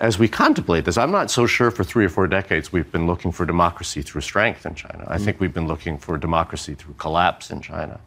as 0.00 0.18
we 0.18 0.28
contemplate 0.28 0.84
this, 0.84 0.96
I'm 0.96 1.12
not 1.12 1.30
so 1.30 1.46
sure 1.46 1.70
for 1.70 1.84
three 1.84 2.04
or 2.04 2.08
four 2.08 2.26
decades 2.26 2.72
we've 2.72 2.90
been 2.90 3.06
looking 3.06 3.30
for 3.32 3.44
democracy 3.44 4.02
through 4.02 4.22
strength 4.22 4.66
in 4.66 4.74
China. 4.74 5.04
I 5.06 5.18
think 5.18 5.38
we've 5.38 5.54
been 5.54 5.68
looking 5.68 5.98
for 5.98 6.16
democracy 6.18 6.74
through 6.74 6.94
collapse 6.94 7.50
in 7.50 7.60
China. 7.60 8.00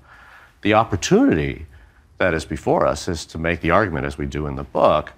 The 0.61 0.73
opportunity 0.73 1.67
that 2.17 2.33
is 2.33 2.45
before 2.45 2.85
us 2.85 3.07
is 3.07 3.25
to 3.27 3.37
make 3.37 3.61
the 3.61 3.71
argument, 3.71 4.05
as 4.05 4.17
we 4.17 4.25
do 4.25 4.47
in 4.47 4.55
the 4.55 4.63
book, 4.63 5.13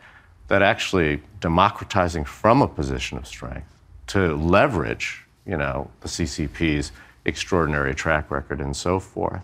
that 0.47 0.61
actually 0.61 1.21
democratizing 1.39 2.25
from 2.25 2.61
a 2.61 2.67
position 2.67 3.17
of 3.17 3.27
strength 3.27 3.67
to 4.07 4.35
leverage, 4.35 5.25
you 5.45 5.57
know, 5.57 5.89
the 6.01 6.07
CCP's 6.07 6.91
extraordinary 7.25 7.93
track 7.93 8.31
record 8.31 8.61
and 8.61 8.75
so 8.75 8.99
forth, 8.99 9.41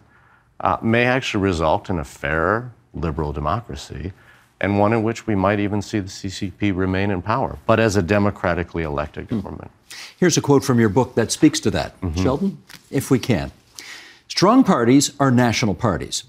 uh, 0.62 0.78
may 0.82 1.06
actually 1.06 1.44
result 1.44 1.90
in 1.90 2.00
a 2.00 2.04
fairer 2.04 2.72
liberal 2.94 3.34
democracy 3.34 4.14
and 4.62 4.80
one 4.80 4.94
in 4.94 5.04
which 5.04 5.28
we 5.28 5.36
might 5.36 5.60
even 5.60 5.82
see 5.82 6.00
the 6.00 6.08
CCP 6.08 6.76
remain 6.76 7.12
in 7.12 7.22
power, 7.22 7.58
but 7.66 7.82
as 7.82 7.98
a 7.98 8.02
democratically 8.02 8.84
elected 8.84 9.28
hmm. 9.28 9.42
government. 9.42 9.72
Here's 10.18 10.38
a 10.38 10.42
quote 10.42 10.64
from 10.64 10.80
your 10.80 10.90
book 10.90 11.16
that 11.16 11.32
speaks 11.32 11.60
to 11.62 11.72
that. 11.72 12.00
Mm-hmm. 12.02 12.24
Sheldon, 12.24 12.58
if 12.90 13.12
we 13.12 13.20
can. 13.20 13.52
Strong 14.28 14.64
parties 14.64 15.12
are 15.20 15.30
national 15.30 15.76
parties. 15.76 16.24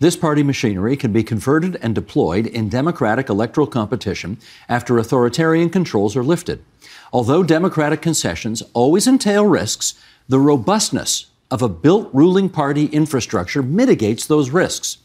This 0.00 0.16
party 0.16 0.44
machinery 0.44 0.96
can 0.96 1.12
be 1.12 1.24
converted 1.24 1.76
and 1.82 1.92
deployed 1.92 2.46
in 2.46 2.68
democratic 2.68 3.28
electoral 3.28 3.66
competition 3.66 4.38
after 4.68 4.96
authoritarian 4.96 5.70
controls 5.70 6.16
are 6.16 6.22
lifted. 6.22 6.64
Although 7.12 7.42
democratic 7.42 8.00
concessions 8.00 8.62
always 8.74 9.08
entail 9.08 9.44
risks, 9.44 9.94
the 10.28 10.38
robustness 10.38 11.26
of 11.50 11.62
a 11.62 11.68
built 11.68 12.10
ruling 12.12 12.48
party 12.48 12.86
infrastructure 12.86 13.62
mitigates 13.62 14.24
those 14.24 14.50
risks. 14.50 14.98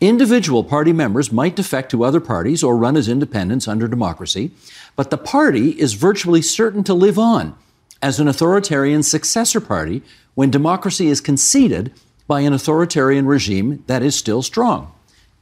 Individual 0.00 0.64
party 0.64 0.94
members 0.94 1.30
might 1.30 1.54
defect 1.54 1.90
to 1.90 2.04
other 2.04 2.20
parties 2.20 2.62
or 2.62 2.78
run 2.78 2.96
as 2.96 3.08
independents 3.08 3.68
under 3.68 3.86
democracy, 3.86 4.52
but 4.96 5.10
the 5.10 5.18
party 5.18 5.78
is 5.78 5.92
virtually 5.92 6.40
certain 6.40 6.82
to 6.84 6.94
live 6.94 7.18
on 7.18 7.54
as 8.00 8.18
an 8.18 8.26
authoritarian 8.26 9.02
successor 9.02 9.60
party 9.60 10.02
when 10.34 10.50
democracy 10.50 11.08
is 11.08 11.20
conceded 11.20 11.92
by 12.30 12.42
an 12.42 12.52
authoritarian 12.52 13.26
regime 13.26 13.82
that 13.88 14.04
is 14.04 14.14
still 14.14 14.40
strong. 14.40 14.92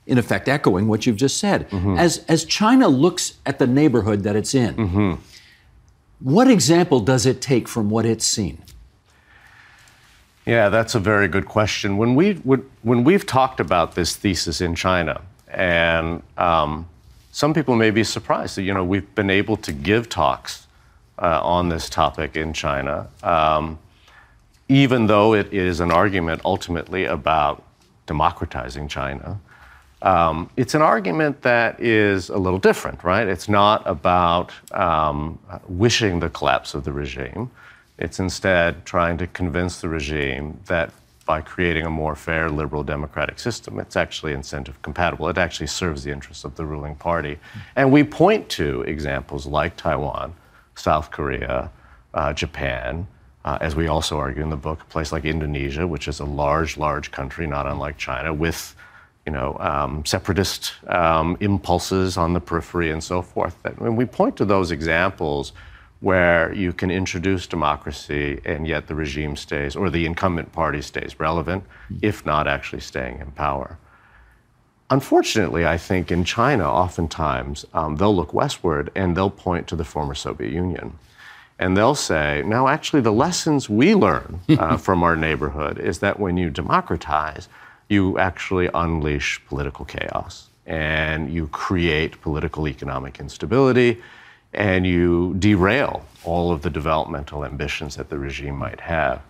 In 0.07 0.17
effect, 0.17 0.49
echoing 0.49 0.89
what 0.89 1.05
you've 1.05 1.19
just 1.19 1.37
said. 1.37 1.69
Mm-hmm. 1.69 1.99
As, 1.99 2.25
as 2.29 2.47
China 2.47 2.89
looks 2.89 3.35
at 3.45 3.59
the 3.59 3.67
neighborhood 3.67 4.23
that 4.23 4.35
it's 4.37 4.55
in, 4.55 4.75
mm-hmm. 4.75 5.13
what 6.21 6.49
example 6.51 7.01
does 7.01 7.27
it 7.27 7.43
take 7.43 7.69
from 7.69 7.91
what 7.91 8.07
it's 8.07 8.25
seen? 8.25 8.63
Yeah, 10.47 10.71
that's 10.71 10.95
a 10.95 10.99
very 10.99 11.29
good 11.29 11.45
question. 11.45 11.99
When, 11.99 12.15
we, 12.15 12.37
when 12.83 13.05
we've 13.05 13.27
talked 13.27 13.61
about 13.61 13.95
this 13.95 14.17
thesis 14.17 14.63
in 14.63 14.75
China, 14.75 15.21
and 15.49 16.23
um, 16.39 16.89
some 17.33 17.53
people 17.53 17.77
may 17.77 17.91
be 17.91 18.03
surprised 18.03 18.57
that, 18.57 18.63
you 18.63 18.73
know, 18.73 18.83
we've 18.83 19.15
been 19.15 19.29
able 19.29 19.59
to 19.59 19.73
give 19.73 20.09
talks 20.09 20.67
uh, 21.19 21.41
on 21.43 21.69
this 21.69 21.91
topic 21.91 22.35
in 22.35 22.55
China. 22.55 23.09
Um, 23.23 23.79
even 24.69 25.07
though 25.07 25.35
it 25.35 25.53
is 25.53 25.81
an 25.81 25.91
argument 25.91 26.43
ultimately 26.45 27.05
about 27.05 27.63
democratizing 28.07 28.89
China, 28.89 29.41
um, 30.03 30.49
it's 30.57 30.75
an 30.75 30.83
argument 30.83 31.43
that 31.43 31.81
is 31.81 32.29
a 32.29 32.37
little 32.39 32.59
different, 32.59 33.03
right? 33.03 33.27
It's 33.27 33.49
not 33.49 33.83
about 33.87 34.53
um, 34.73 35.39
wishing 35.67 36.21
the 36.21 36.31
collapse 36.31 36.75
of 36.75 36.85
the 36.85 36.93
regime. 36.93 37.51
It's 37.99 38.21
instead 38.21 38.85
trying 38.87 39.19
to 39.19 39.27
convince 39.27 39.81
the 39.81 39.89
regime 39.89 40.61
that 40.67 40.93
by 41.27 41.41
creating 41.43 41.85
a 41.85 41.91
more 41.91 42.15
fair, 42.15 42.49
liberal, 42.49 42.83
democratic 42.83 43.39
system, 43.39 43.79
it's 43.81 43.97
actually 43.97 44.33
incentive 44.33 44.81
compatible. 44.83 45.29
It 45.29 45.37
actually 45.37 45.67
serves 45.67 46.05
the 46.05 46.11
interests 46.11 46.45
of 46.45 46.55
the 46.55 46.65
ruling 46.65 46.95
party. 46.95 47.39
And 47.77 47.93
we 47.93 48.03
point 48.05 48.49
to 48.51 48.83
examples 48.83 49.47
like 49.47 49.77
Taiwan, 49.77 50.33
South 50.75 51.11
Korea, 51.11 51.71
uh, 52.15 52.33
Japan, 52.33 53.07
uh, 53.49 53.57
as 53.63 53.75
we 53.75 53.87
also 53.87 54.19
argue 54.19 54.43
in 54.43 54.51
the 54.51 54.57
book, 54.57 54.83
a 54.83 54.85
place 54.85 55.11
like 55.11 55.25
Indonesia, 55.25 55.87
which 55.87 56.07
is 56.07 56.21
a 56.21 56.25
large, 56.25 56.77
large 56.77 57.11
country, 57.11 57.47
not 57.47 57.67
unlike 57.67 57.97
China, 57.97 58.35
with 58.35 58.77
you 59.25 59.33
know, 59.33 59.57
um, 59.59 60.05
separatist 60.05 60.75
um, 60.89 61.35
impulses 61.41 62.19
on 62.19 62.35
the 62.35 62.41
periphery 62.41 62.91
and 62.91 63.03
so 63.03 63.23
forth. 63.23 63.57
When 63.79 63.97
we 63.97 64.05
point 64.05 64.37
to 64.37 64.45
those 64.45 64.71
examples 64.71 65.53
where 66.01 66.53
you 66.53 66.75
can 66.75 66.91
introduce 66.91 67.47
democracy 67.47 68.39
and 68.45 68.67
yet 68.67 68.87
the 68.87 68.95
regime 68.95 69.35
stays, 69.35 69.75
or 69.75 69.89
the 69.89 70.05
incumbent 70.05 70.53
party 70.53 70.83
stays 70.83 71.19
relevant, 71.19 71.65
if 72.03 72.27
not 72.27 72.47
actually 72.47 72.81
staying 72.81 73.21
in 73.21 73.31
power. 73.33 73.79
Unfortunately, 74.91 75.67
I 75.67 75.79
think 75.79 76.13
in 76.13 76.23
China, 76.25 76.65
oftentimes 76.65 77.65
um, 77.73 77.97
they'll 77.97 78.15
look 78.15 78.35
westward 78.35 78.91
and 78.95 79.17
they'll 79.17 79.31
point 79.31 79.67
to 79.69 79.77
the 79.77 79.85
former 79.85 80.15
Soviet 80.15 80.53
Union 80.53 80.99
and 81.59 81.77
they'll 81.77 81.95
say, 81.95 82.43
no, 82.47 82.69
actually, 82.69 83.03
the 83.03 83.13
lessons 83.13 83.69
we 83.69 83.95
learn 83.95 84.41
uh, 84.51 84.77
from 84.87 85.03
our 85.03 85.17
neighborhood 85.17 85.79
is 85.79 85.99
that 85.99 86.21
when 86.21 86.37
you 86.37 86.51
democratize, 86.51 87.49
you 87.89 88.19
actually 88.19 88.69
unleash 88.75 89.45
political 89.47 89.85
chaos 89.85 90.49
and 90.67 91.33
you 91.33 91.49
create 91.49 92.21
political 92.21 92.69
economic 92.69 93.19
instability 93.19 94.01
and 94.53 94.87
you 94.87 95.35
derail 95.39 96.05
all 96.25 96.53
of 96.53 96.63
the 96.63 96.71
developmental 96.71 97.45
ambitions 97.45 97.97
that 97.97 98.09
the 98.09 98.19
regime 98.19 98.57
might 98.57 98.81
have. 98.81 99.21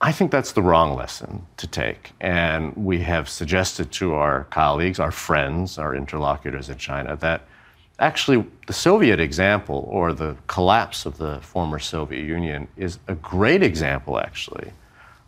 I 0.00 0.12
think 0.12 0.30
that's 0.30 0.52
the 0.52 0.62
wrong 0.62 0.94
lesson 0.94 1.46
to 1.56 1.66
take. 1.66 2.12
And 2.20 2.74
we 2.76 3.00
have 3.00 3.28
suggested 3.28 3.90
to 3.92 4.14
our 4.14 4.44
colleagues, 4.44 5.00
our 5.00 5.10
friends, 5.10 5.78
our 5.78 5.94
interlocutors 5.94 6.68
in 6.68 6.78
China 6.78 7.16
that 7.16 7.42
Actually, 7.98 8.44
the 8.66 8.72
Soviet 8.72 9.20
example, 9.20 9.88
or 9.88 10.12
the 10.12 10.36
collapse 10.48 11.06
of 11.06 11.16
the 11.16 11.40
former 11.40 11.78
Soviet 11.78 12.22
Union, 12.22 12.68
is 12.76 12.98
a 13.08 13.14
great 13.14 13.62
example, 13.62 14.18
actually, 14.18 14.72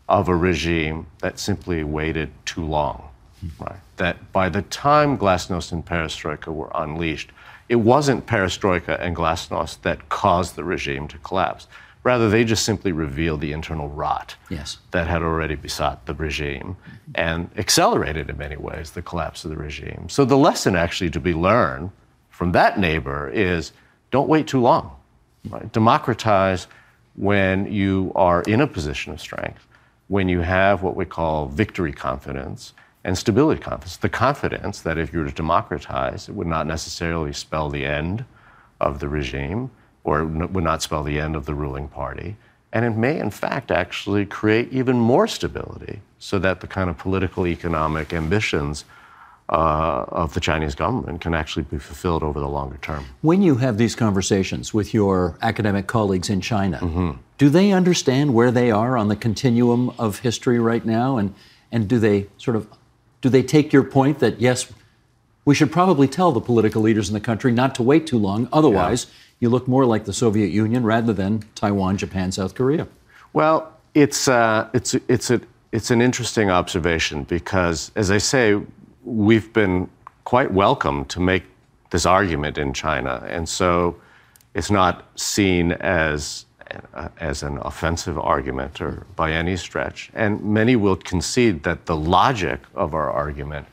of 0.09 0.29
a 0.29 0.37
regime 0.37 1.07
that 1.21 1.39
simply 1.39 1.83
waited 1.83 2.31
too 2.45 2.65
long. 2.65 3.09
Hmm. 3.41 3.65
Right? 3.65 3.81
That 3.97 4.33
by 4.33 4.49
the 4.51 4.63
time 4.63 5.17
Glasnost 5.17 5.73
and 5.73 5.85
Perestroika 5.85 6.53
were 6.53 6.71
unleashed, 6.75 7.31
it 7.69 7.77
wasn't 7.77 8.27
Perestroika 8.27 9.01
and 9.01 9.17
Glasnost 9.17 9.83
that 9.83 10.09
caused 10.11 10.57
the 10.57 10.65
regime 10.65 11.09
to 11.09 11.19
collapse. 11.19 11.69
Rather, 12.05 12.29
they 12.31 12.45
just 12.45 12.65
simply 12.65 12.93
revealed 12.93 13.41
the 13.41 13.53
internal 13.53 13.89
rot 13.89 14.37
yes. 14.51 14.79
that 14.93 15.07
had 15.07 15.23
already 15.23 15.57
besought 15.57 16.07
the 16.07 16.15
regime 16.15 16.77
and 17.15 17.51
accelerated 17.57 18.31
in 18.31 18.39
many 18.39 18.57
ways 18.57 18.93
the 18.93 19.03
collapse 19.03 19.45
of 19.45 19.51
the 19.51 19.57
regime. 19.57 20.07
So, 20.09 20.25
the 20.25 20.37
lesson 20.37 20.77
actually 20.77 21.11
to 21.11 21.21
be 21.21 21.35
learned 21.35 21.91
from 22.39 22.53
that 22.53 22.79
neighbor 22.79 23.29
is 23.35 23.73
don't 24.13 24.29
wait 24.29 24.47
too 24.47 24.61
long. 24.61 24.93
Right? 25.51 25.73
Democratize 25.73 26.69
when 27.17 27.67
you 27.73 28.13
are 28.15 28.43
in 28.43 28.61
a 28.61 28.67
position 28.69 29.13
of 29.13 29.21
strength, 29.21 29.67
when 30.07 30.29
you 30.29 30.39
have 30.43 30.81
what 30.81 30.95
we 30.95 31.05
call 31.05 31.49
victory 31.49 31.93
confidence 31.93 32.75
and 33.03 33.19
stability 33.19 33.61
confidence. 33.61 33.97
The 33.97 34.09
confidence 34.09 34.83
that 34.83 34.99
if 34.99 35.13
you 35.13 35.19
were 35.19 35.25
to 35.25 35.33
democratize, 35.33 36.29
it 36.29 36.37
would 36.37 36.47
not 36.47 36.69
necessarily 36.69 37.33
spell 37.33 37.71
the 37.71 37.85
end 37.85 38.25
of 38.81 39.01
the 39.01 39.09
regime 39.09 39.73
or 40.05 40.25
would 40.25 40.63
not 40.63 40.81
spell 40.81 41.03
the 41.03 41.19
end 41.19 41.35
of 41.35 41.45
the 41.45 41.55
ruling 41.55 41.89
party. 41.89 42.37
And 42.73 42.85
it 42.85 42.97
may, 42.97 43.19
in 43.19 43.31
fact, 43.31 43.73
actually 43.73 44.25
create 44.27 44.73
even 44.73 44.97
more 44.97 45.27
stability 45.27 46.03
so 46.21 46.39
that 46.39 46.61
the 46.61 46.69
kind 46.69 46.89
of 46.89 46.99
political 46.99 47.49
economic 47.49 48.13
ambitions 48.13 48.85
uh, 49.49 50.05
of 50.09 50.35
the 50.35 50.41
Chinese 50.41 50.75
government 50.75 51.21
can 51.21 51.35
actually 51.35 51.63
be 51.63 51.79
fulfilled 51.79 52.23
over 52.23 52.39
the 52.39 52.49
longer 52.49 52.77
term. 52.83 53.05
When 53.23 53.41
you 53.43 53.57
have 53.57 53.79
these 53.79 53.95
conversations 53.95 54.75
with 54.75 54.93
your 54.93 55.37
academic 55.41 55.87
colleagues 55.87 56.29
in 56.29 56.41
China, 56.41 56.79
mm-hmm. 56.79 57.11
do 57.39 57.49
they 57.49 57.73
understand 57.73 58.35
where 58.35 58.51
they 58.51 58.71
are 58.71 58.97
on 58.97 59.09
the 59.09 59.17
continuum 59.17 59.91
of 59.99 60.19
history 60.19 60.59
right 60.59 60.85
now? 60.85 61.17
And, 61.17 61.35
and 61.73 61.89
do 61.89 61.99
they 61.99 62.27
sort 62.37 62.57
of 62.57 62.69
do 63.21 63.29
they 63.29 63.43
take 63.43 63.73
your 63.73 63.83
point 63.83 64.21
that 64.21 64.41
yes, 64.41 64.71
we 65.45 65.55
should 65.55 65.73
probably 65.73 66.07
tell 66.07 66.31
the 66.31 66.41
political 66.41 66.83
leaders 66.83 67.09
in 67.09 67.15
the 67.15 67.21
country 67.21 67.51
not 67.51 67.75
to 67.77 67.83
wait 67.83 68.07
too 68.07 68.19
long, 68.19 68.49
otherwise 68.53 69.07
yeah. 69.07 69.13
you 69.41 69.49
look 69.49 69.67
more 69.67 69.87
like 69.87 70.05
the 70.05 70.13
Soviet 70.13 70.49
Union 70.49 70.85
rather 70.85 71.13
than 71.13 71.43
Taiwan, 71.55 71.97
Japan, 71.97 72.31
South 72.33 72.55
Korea? 72.55 72.87
Well, 73.33 73.73
it's 73.95 74.29
uh, 74.29 74.69
it's 74.75 74.95
it's 75.09 75.31
a 75.31 75.41
it's 75.73 75.91
an 75.91 76.01
interesting 76.01 76.51
observation 76.51 77.25
because, 77.25 77.91
as 77.97 78.11
I 78.11 78.19
say, 78.19 78.61
we've 79.09 79.53
been 79.53 79.89
quite 80.25 80.53
welcome 80.53 81.05
to 81.07 81.21
make 81.21 81.45
this 81.91 82.05
argument 82.05 82.59
in 82.59 82.75
China. 82.75 83.25
And 83.29 83.49
so 83.49 83.97
it's 84.55 84.71
not 84.71 85.09
seen 85.19 85.73
as, 85.73 86.45
uh, 86.93 87.09
as 87.19 87.43
an 87.43 87.59
offensive 87.59 88.19
argument 88.19 88.81
or 88.81 89.07
by 89.17 89.33
any 89.33 89.57
stretch. 89.57 90.11
And 90.15 90.43
many 90.43 90.77
will 90.77 90.97
concede 90.97 91.63
that 91.63 91.87
the 91.87 91.97
logic 91.97 92.61
of 92.75 92.95
our 92.95 93.11
argument 93.11 93.67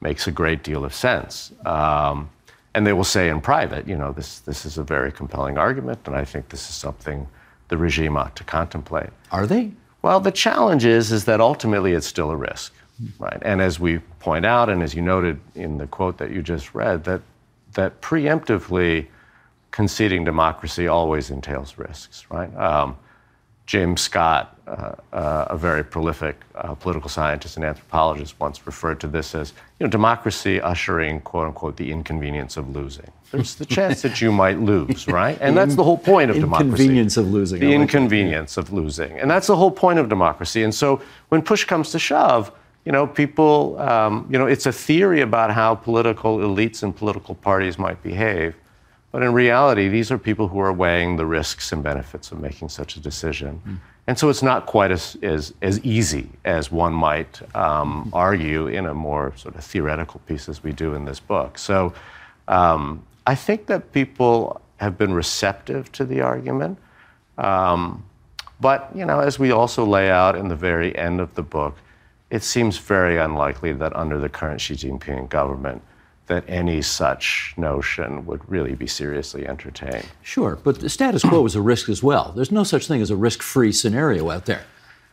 makes 0.00 0.26
a 0.26 0.32
great 0.32 0.64
deal 0.64 0.84
of 0.84 0.92
sense. 0.92 1.52
Um, 1.64 2.28
and 2.74 2.86
they 2.86 2.92
will 2.92 3.04
say 3.04 3.28
in 3.28 3.40
private, 3.40 3.86
you 3.86 3.96
know, 3.96 4.12
this, 4.12 4.40
this 4.40 4.64
is 4.64 4.78
a 4.78 4.82
very 4.82 5.12
compelling 5.12 5.58
argument, 5.58 6.00
and 6.06 6.16
I 6.16 6.24
think 6.24 6.48
this 6.48 6.68
is 6.68 6.74
something 6.74 7.26
the 7.68 7.76
regime 7.76 8.16
ought 8.16 8.34
to 8.36 8.44
contemplate. 8.44 9.10
Are 9.30 9.46
they? 9.46 9.72
Well, 10.02 10.20
the 10.20 10.32
challenge 10.32 10.84
is, 10.84 11.12
is 11.12 11.24
that 11.26 11.40
ultimately 11.40 11.92
it's 11.92 12.06
still 12.06 12.30
a 12.30 12.36
risk. 12.36 12.72
Right. 13.18 13.38
And 13.42 13.60
as 13.60 13.80
we 13.80 13.98
point 14.18 14.44
out, 14.44 14.68
and 14.68 14.82
as 14.82 14.94
you 14.94 15.02
noted 15.02 15.40
in 15.54 15.78
the 15.78 15.86
quote 15.86 16.18
that 16.18 16.30
you 16.30 16.42
just 16.42 16.74
read, 16.74 17.04
that, 17.04 17.22
that 17.74 18.00
preemptively 18.00 19.06
conceding 19.70 20.24
democracy 20.24 20.88
always 20.88 21.30
entails 21.30 21.78
risks, 21.78 22.26
right? 22.30 22.54
Um, 22.56 22.96
James 23.66 24.00
Scott, 24.00 24.58
uh, 24.66 24.94
uh, 25.12 25.44
a 25.48 25.56
very 25.56 25.84
prolific 25.84 26.40
uh, 26.56 26.74
political 26.74 27.08
scientist 27.08 27.54
and 27.54 27.64
anthropologist, 27.64 28.34
once 28.40 28.66
referred 28.66 28.98
to 28.98 29.06
this 29.06 29.32
as 29.32 29.52
you 29.78 29.86
know, 29.86 29.90
democracy 29.90 30.60
ushering, 30.60 31.20
quote 31.20 31.46
unquote, 31.46 31.76
the 31.76 31.92
inconvenience 31.92 32.56
of 32.56 32.68
losing. 32.68 33.12
There's 33.30 33.54
the 33.54 33.64
chance 33.64 34.02
that 34.02 34.20
you 34.20 34.32
might 34.32 34.58
lose, 34.58 35.06
right? 35.06 35.38
And 35.40 35.56
that's 35.56 35.76
the 35.76 35.84
whole 35.84 35.98
point 35.98 36.32
of 36.32 36.36
democracy. 36.40 36.68
Inconvenience 36.68 37.16
of 37.16 37.30
losing. 37.30 37.60
The 37.60 37.66
like 37.66 37.74
inconvenience 37.76 38.56
of 38.56 38.72
losing. 38.72 39.20
And 39.20 39.30
that's 39.30 39.46
the 39.46 39.54
whole 39.54 39.70
point 39.70 40.00
of 40.00 40.08
democracy. 40.08 40.64
And 40.64 40.74
so 40.74 41.00
when 41.28 41.40
push 41.40 41.64
comes 41.64 41.92
to 41.92 42.00
shove, 42.00 42.50
you 42.84 42.92
know, 42.92 43.06
people, 43.06 43.78
um, 43.78 44.26
you 44.30 44.38
know, 44.38 44.46
it's 44.46 44.66
a 44.66 44.72
theory 44.72 45.20
about 45.20 45.50
how 45.50 45.74
political 45.74 46.38
elites 46.38 46.82
and 46.82 46.94
political 46.94 47.34
parties 47.34 47.78
might 47.78 48.02
behave. 48.02 48.54
But 49.12 49.22
in 49.22 49.32
reality, 49.32 49.88
these 49.88 50.10
are 50.10 50.18
people 50.18 50.48
who 50.48 50.60
are 50.60 50.72
weighing 50.72 51.16
the 51.16 51.26
risks 51.26 51.72
and 51.72 51.82
benefits 51.82 52.32
of 52.32 52.40
making 52.40 52.68
such 52.68 52.96
a 52.96 53.00
decision. 53.00 53.60
Mm. 53.66 53.78
And 54.06 54.18
so 54.18 54.28
it's 54.28 54.42
not 54.42 54.66
quite 54.66 54.90
as, 54.90 55.16
as, 55.22 55.52
as 55.62 55.78
easy 55.84 56.28
as 56.44 56.72
one 56.72 56.92
might 56.92 57.40
um, 57.54 58.08
argue 58.12 58.66
in 58.68 58.86
a 58.86 58.94
more 58.94 59.32
sort 59.36 59.56
of 59.56 59.64
theoretical 59.64 60.20
piece 60.26 60.48
as 60.48 60.62
we 60.62 60.72
do 60.72 60.94
in 60.94 61.04
this 61.04 61.20
book. 61.20 61.58
So 61.58 61.92
um, 62.48 63.04
I 63.26 63.34
think 63.34 63.66
that 63.66 63.92
people 63.92 64.60
have 64.78 64.96
been 64.96 65.12
receptive 65.12 65.92
to 65.92 66.04
the 66.04 66.22
argument. 66.22 66.78
Um, 67.36 68.04
but, 68.60 68.90
you 68.94 69.04
know, 69.04 69.20
as 69.20 69.38
we 69.38 69.50
also 69.50 69.84
lay 69.84 70.10
out 70.10 70.34
in 70.34 70.48
the 70.48 70.56
very 70.56 70.96
end 70.96 71.20
of 71.20 71.34
the 71.34 71.42
book, 71.42 71.76
it 72.30 72.42
seems 72.42 72.78
very 72.78 73.18
unlikely 73.18 73.72
that 73.74 73.94
under 73.96 74.18
the 74.18 74.28
current 74.28 74.60
Xi 74.60 74.74
Jinping 74.74 75.28
government, 75.28 75.82
that 76.26 76.44
any 76.46 76.80
such 76.80 77.54
notion 77.56 78.24
would 78.24 78.48
really 78.48 78.76
be 78.76 78.86
seriously 78.86 79.48
entertained. 79.48 80.06
Sure, 80.22 80.56
but 80.62 80.78
the 80.78 80.88
status 80.88 81.22
quo 81.24 81.44
is 81.44 81.56
a 81.56 81.60
risk 81.60 81.88
as 81.88 82.04
well. 82.04 82.32
There's 82.36 82.52
no 82.52 82.62
such 82.62 82.86
thing 82.86 83.02
as 83.02 83.10
a 83.10 83.16
risk 83.16 83.42
free 83.42 83.72
scenario 83.72 84.30
out 84.30 84.46
there. 84.46 84.62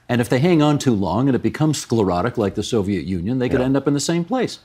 And 0.08 0.22
if 0.22 0.30
they 0.30 0.40
hang 0.40 0.62
on 0.62 0.78
too 0.78 0.94
long 0.94 1.28
and 1.28 1.36
it 1.36 1.42
becomes 1.42 1.80
sclerotic 1.80 2.38
like 2.38 2.54
the 2.54 2.62
Soviet 2.62 3.06
Union, 3.06 3.40
they 3.40 3.50
could 3.50 3.60
yeah. 3.60 3.66
end 3.66 3.76
up 3.76 3.88
in 3.88 3.96
the 3.96 4.00
same 4.00 4.24
place. 4.24 4.60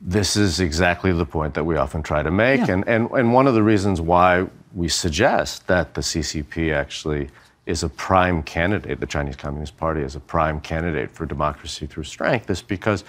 This 0.00 0.36
is 0.36 0.58
exactly 0.58 1.12
the 1.12 1.26
point 1.26 1.52
that 1.52 1.64
we 1.64 1.76
often 1.76 2.02
try 2.02 2.22
to 2.22 2.30
make. 2.30 2.60
Yeah. 2.60 2.72
And, 2.72 2.88
and, 2.88 3.10
and 3.10 3.34
one 3.34 3.46
of 3.46 3.52
the 3.52 3.62
reasons 3.62 4.00
why 4.00 4.46
we 4.74 4.88
suggest 4.88 5.66
that 5.66 5.92
the 5.92 6.00
CCP 6.00 6.74
actually 6.74 7.28
is 7.70 7.82
a 7.82 7.88
prime 7.88 8.42
candidate, 8.42 9.00
the 9.00 9.06
Chinese 9.06 9.36
Communist 9.36 9.76
Party 9.76 10.02
is 10.02 10.16
a 10.16 10.20
prime 10.20 10.60
candidate 10.60 11.10
for 11.10 11.24
democracy 11.24 11.86
through 11.86 12.04
strength, 12.04 12.50
is 12.50 12.62
because 12.62 13.04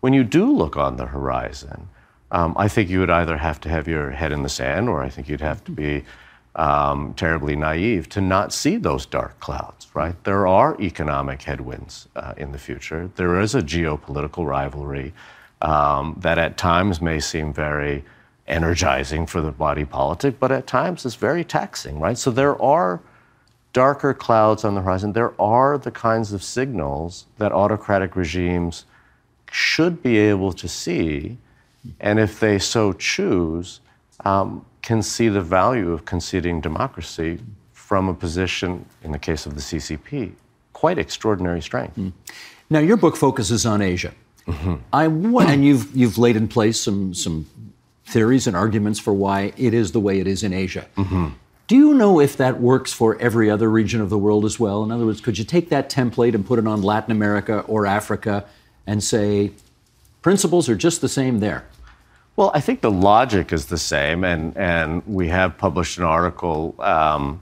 when 0.00 0.12
you 0.12 0.24
do 0.24 0.50
look 0.50 0.76
on 0.76 0.96
the 0.96 1.06
horizon, 1.06 1.88
um, 2.32 2.54
I 2.56 2.68
think 2.68 2.90
you 2.90 3.00
would 3.00 3.10
either 3.10 3.36
have 3.36 3.60
to 3.62 3.68
have 3.68 3.88
your 3.88 4.10
head 4.10 4.32
in 4.32 4.42
the 4.42 4.48
sand, 4.48 4.88
or 4.88 5.02
I 5.02 5.08
think 5.08 5.28
you'd 5.28 5.40
have 5.40 5.64
to 5.64 5.70
be 5.70 6.04
um, 6.56 7.14
terribly 7.14 7.56
naive 7.56 8.08
to 8.10 8.20
not 8.20 8.52
see 8.52 8.76
those 8.76 9.06
dark 9.06 9.38
clouds, 9.40 9.86
right? 9.94 10.22
There 10.24 10.46
are 10.46 10.76
economic 10.80 11.42
headwinds 11.42 12.08
uh, 12.16 12.34
in 12.36 12.52
the 12.52 12.58
future. 12.58 13.10
There 13.16 13.40
is 13.40 13.54
a 13.54 13.62
geopolitical 13.62 14.44
rivalry 14.44 15.12
um, 15.62 16.16
that 16.18 16.38
at 16.38 16.56
times 16.56 17.00
may 17.00 17.20
seem 17.20 17.52
very 17.52 18.04
energizing 18.48 19.26
for 19.26 19.40
the 19.40 19.52
body 19.52 19.84
politic, 19.84 20.40
but 20.40 20.50
at 20.50 20.66
times 20.66 21.04
is 21.04 21.14
very 21.14 21.44
taxing, 21.44 22.00
right? 22.00 22.18
So 22.18 22.30
there 22.30 22.60
are 22.60 23.00
darker 23.72 24.14
clouds 24.14 24.64
on 24.64 24.74
the 24.74 24.80
horizon. 24.80 25.12
There 25.12 25.34
are 25.40 25.78
the 25.78 25.90
kinds 25.90 26.32
of 26.32 26.42
signals 26.42 27.26
that 27.38 27.52
autocratic 27.52 28.16
regimes 28.16 28.84
should 29.50 30.02
be 30.02 30.18
able 30.18 30.52
to 30.52 30.68
see 30.68 31.38
and 31.98 32.18
if 32.18 32.40
they 32.40 32.58
so 32.58 32.92
choose, 32.92 33.80
um, 34.24 34.64
can 34.82 35.02
see 35.02 35.28
the 35.28 35.40
value 35.40 35.92
of 35.92 36.04
conceding 36.04 36.60
democracy 36.60 37.38
from 37.72 38.08
a 38.08 38.14
position, 38.14 38.84
in 39.02 39.12
the 39.12 39.18
case 39.18 39.46
of 39.46 39.54
the 39.54 39.60
CCP, 39.60 40.32
quite 40.72 40.98
extraordinary 40.98 41.60
strength. 41.60 41.96
Mm. 41.96 42.12
Now, 42.68 42.78
your 42.78 42.96
book 42.96 43.16
focuses 43.16 43.66
on 43.66 43.82
Asia. 43.82 44.12
Mm-hmm. 44.46 44.74
I 44.92 45.04
and 45.04 45.64
you've 45.64 45.94
you've 45.94 46.18
laid 46.18 46.34
in 46.34 46.48
place 46.48 46.80
some 46.80 47.14
some 47.14 47.46
theories 48.06 48.46
and 48.46 48.56
arguments 48.56 48.98
for 48.98 49.12
why 49.12 49.52
it 49.56 49.74
is 49.74 49.92
the 49.92 50.00
way 50.00 50.18
it 50.18 50.26
is 50.26 50.42
in 50.42 50.52
Asia. 50.52 50.86
Mm-hmm. 50.96 51.28
Do 51.70 51.76
you 51.76 51.94
know 51.94 52.18
if 52.18 52.36
that 52.38 52.60
works 52.60 52.92
for 52.92 53.16
every 53.20 53.48
other 53.48 53.70
region 53.70 54.00
of 54.00 54.10
the 54.10 54.18
world 54.18 54.44
as 54.44 54.58
well? 54.58 54.82
In 54.82 54.90
other 54.90 55.06
words, 55.06 55.20
could 55.20 55.38
you 55.38 55.44
take 55.44 55.68
that 55.68 55.88
template 55.88 56.34
and 56.34 56.44
put 56.44 56.58
it 56.58 56.66
on 56.66 56.82
Latin 56.82 57.12
America 57.12 57.60
or 57.68 57.86
Africa 57.86 58.44
and 58.88 59.04
say 59.04 59.52
principles 60.20 60.68
are 60.68 60.74
just 60.74 61.00
the 61.00 61.08
same 61.08 61.38
there? 61.38 61.64
Well, 62.34 62.50
I 62.54 62.60
think 62.60 62.80
the 62.80 62.90
logic 62.90 63.52
is 63.52 63.66
the 63.66 63.78
same, 63.78 64.24
and, 64.24 64.56
and 64.56 65.06
we 65.06 65.28
have 65.28 65.58
published 65.58 65.96
an 65.98 66.02
article 66.02 66.74
um, 66.80 67.40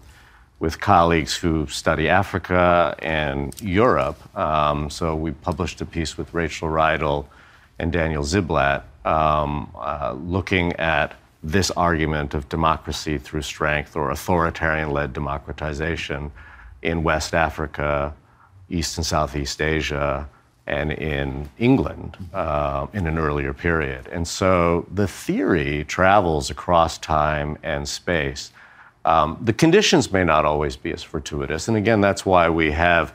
with 0.59 0.79
colleagues 0.79 1.35
who 1.35 1.67
study 1.67 2.11
Africa 2.11 2.97
and 2.99 3.59
Europe. 3.63 4.21
Um, 4.37 4.91
so 4.91 5.17
we 5.17 5.31
published 5.31 5.81
a 5.81 5.87
piece 5.87 6.19
with 6.19 6.35
Rachel 6.35 6.69
Riedl 6.69 7.25
and 7.79 7.91
Daniel 7.91 8.25
Ziblatt 8.25 8.83
um, 9.07 9.75
uh, 9.75 10.15
looking 10.19 10.75
at 10.75 11.15
this 11.53 11.71
argument 11.73 12.35
of 12.35 12.49
democracy 12.49 13.17
through 13.17 13.43
strength 13.43 13.97
or 13.97 14.11
authoritarian 14.11 14.91
led 14.91 15.13
democratization 15.13 16.31
in 16.83 17.03
West 17.03 17.35
Africa, 17.35 18.15
East 18.69 18.99
and 18.99 19.07
Southeast 19.07 19.63
Asia, 19.63 20.29
and 20.67 20.93
in 20.93 21.49
England 21.59 22.19
uh, 22.35 22.87
in 22.93 23.07
an 23.07 23.19
earlier 23.19 23.55
period. 23.55 24.07
And 24.09 24.29
so 24.29 24.87
the 24.93 25.09
theory 25.09 25.85
travels 25.85 26.51
across 26.51 26.99
time 26.99 27.57
and 27.63 27.89
space. 27.89 28.53
Um, 29.07 29.39
the 29.41 29.55
conditions 29.55 30.13
may 30.13 30.25
not 30.25 30.45
always 30.45 30.77
be 30.77 30.93
as 30.93 31.03
fortuitous. 31.03 31.69
And 31.69 31.79
again, 31.79 32.03
that's 32.03 32.27
why 32.27 32.51
we 32.51 32.71
have 32.73 33.15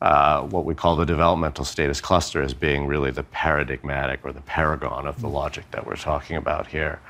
uh, 0.00 0.42
what 0.42 0.64
we 0.64 0.74
call 0.74 0.94
the 0.94 1.04
developmental 1.04 1.64
statist 1.64 2.02
cluster 2.04 2.42
as 2.42 2.54
being 2.54 2.86
really 2.86 3.10
the 3.10 3.24
paradigmatic 3.24 4.20
or 4.24 4.32
the 4.32 4.40
paragon 4.42 5.06
of 5.06 5.20
the 5.20 5.28
logic 5.28 5.64
that 5.72 5.84
we're 5.84 5.96
talking 5.96 6.36
about 6.36 6.68
here. 6.68 7.00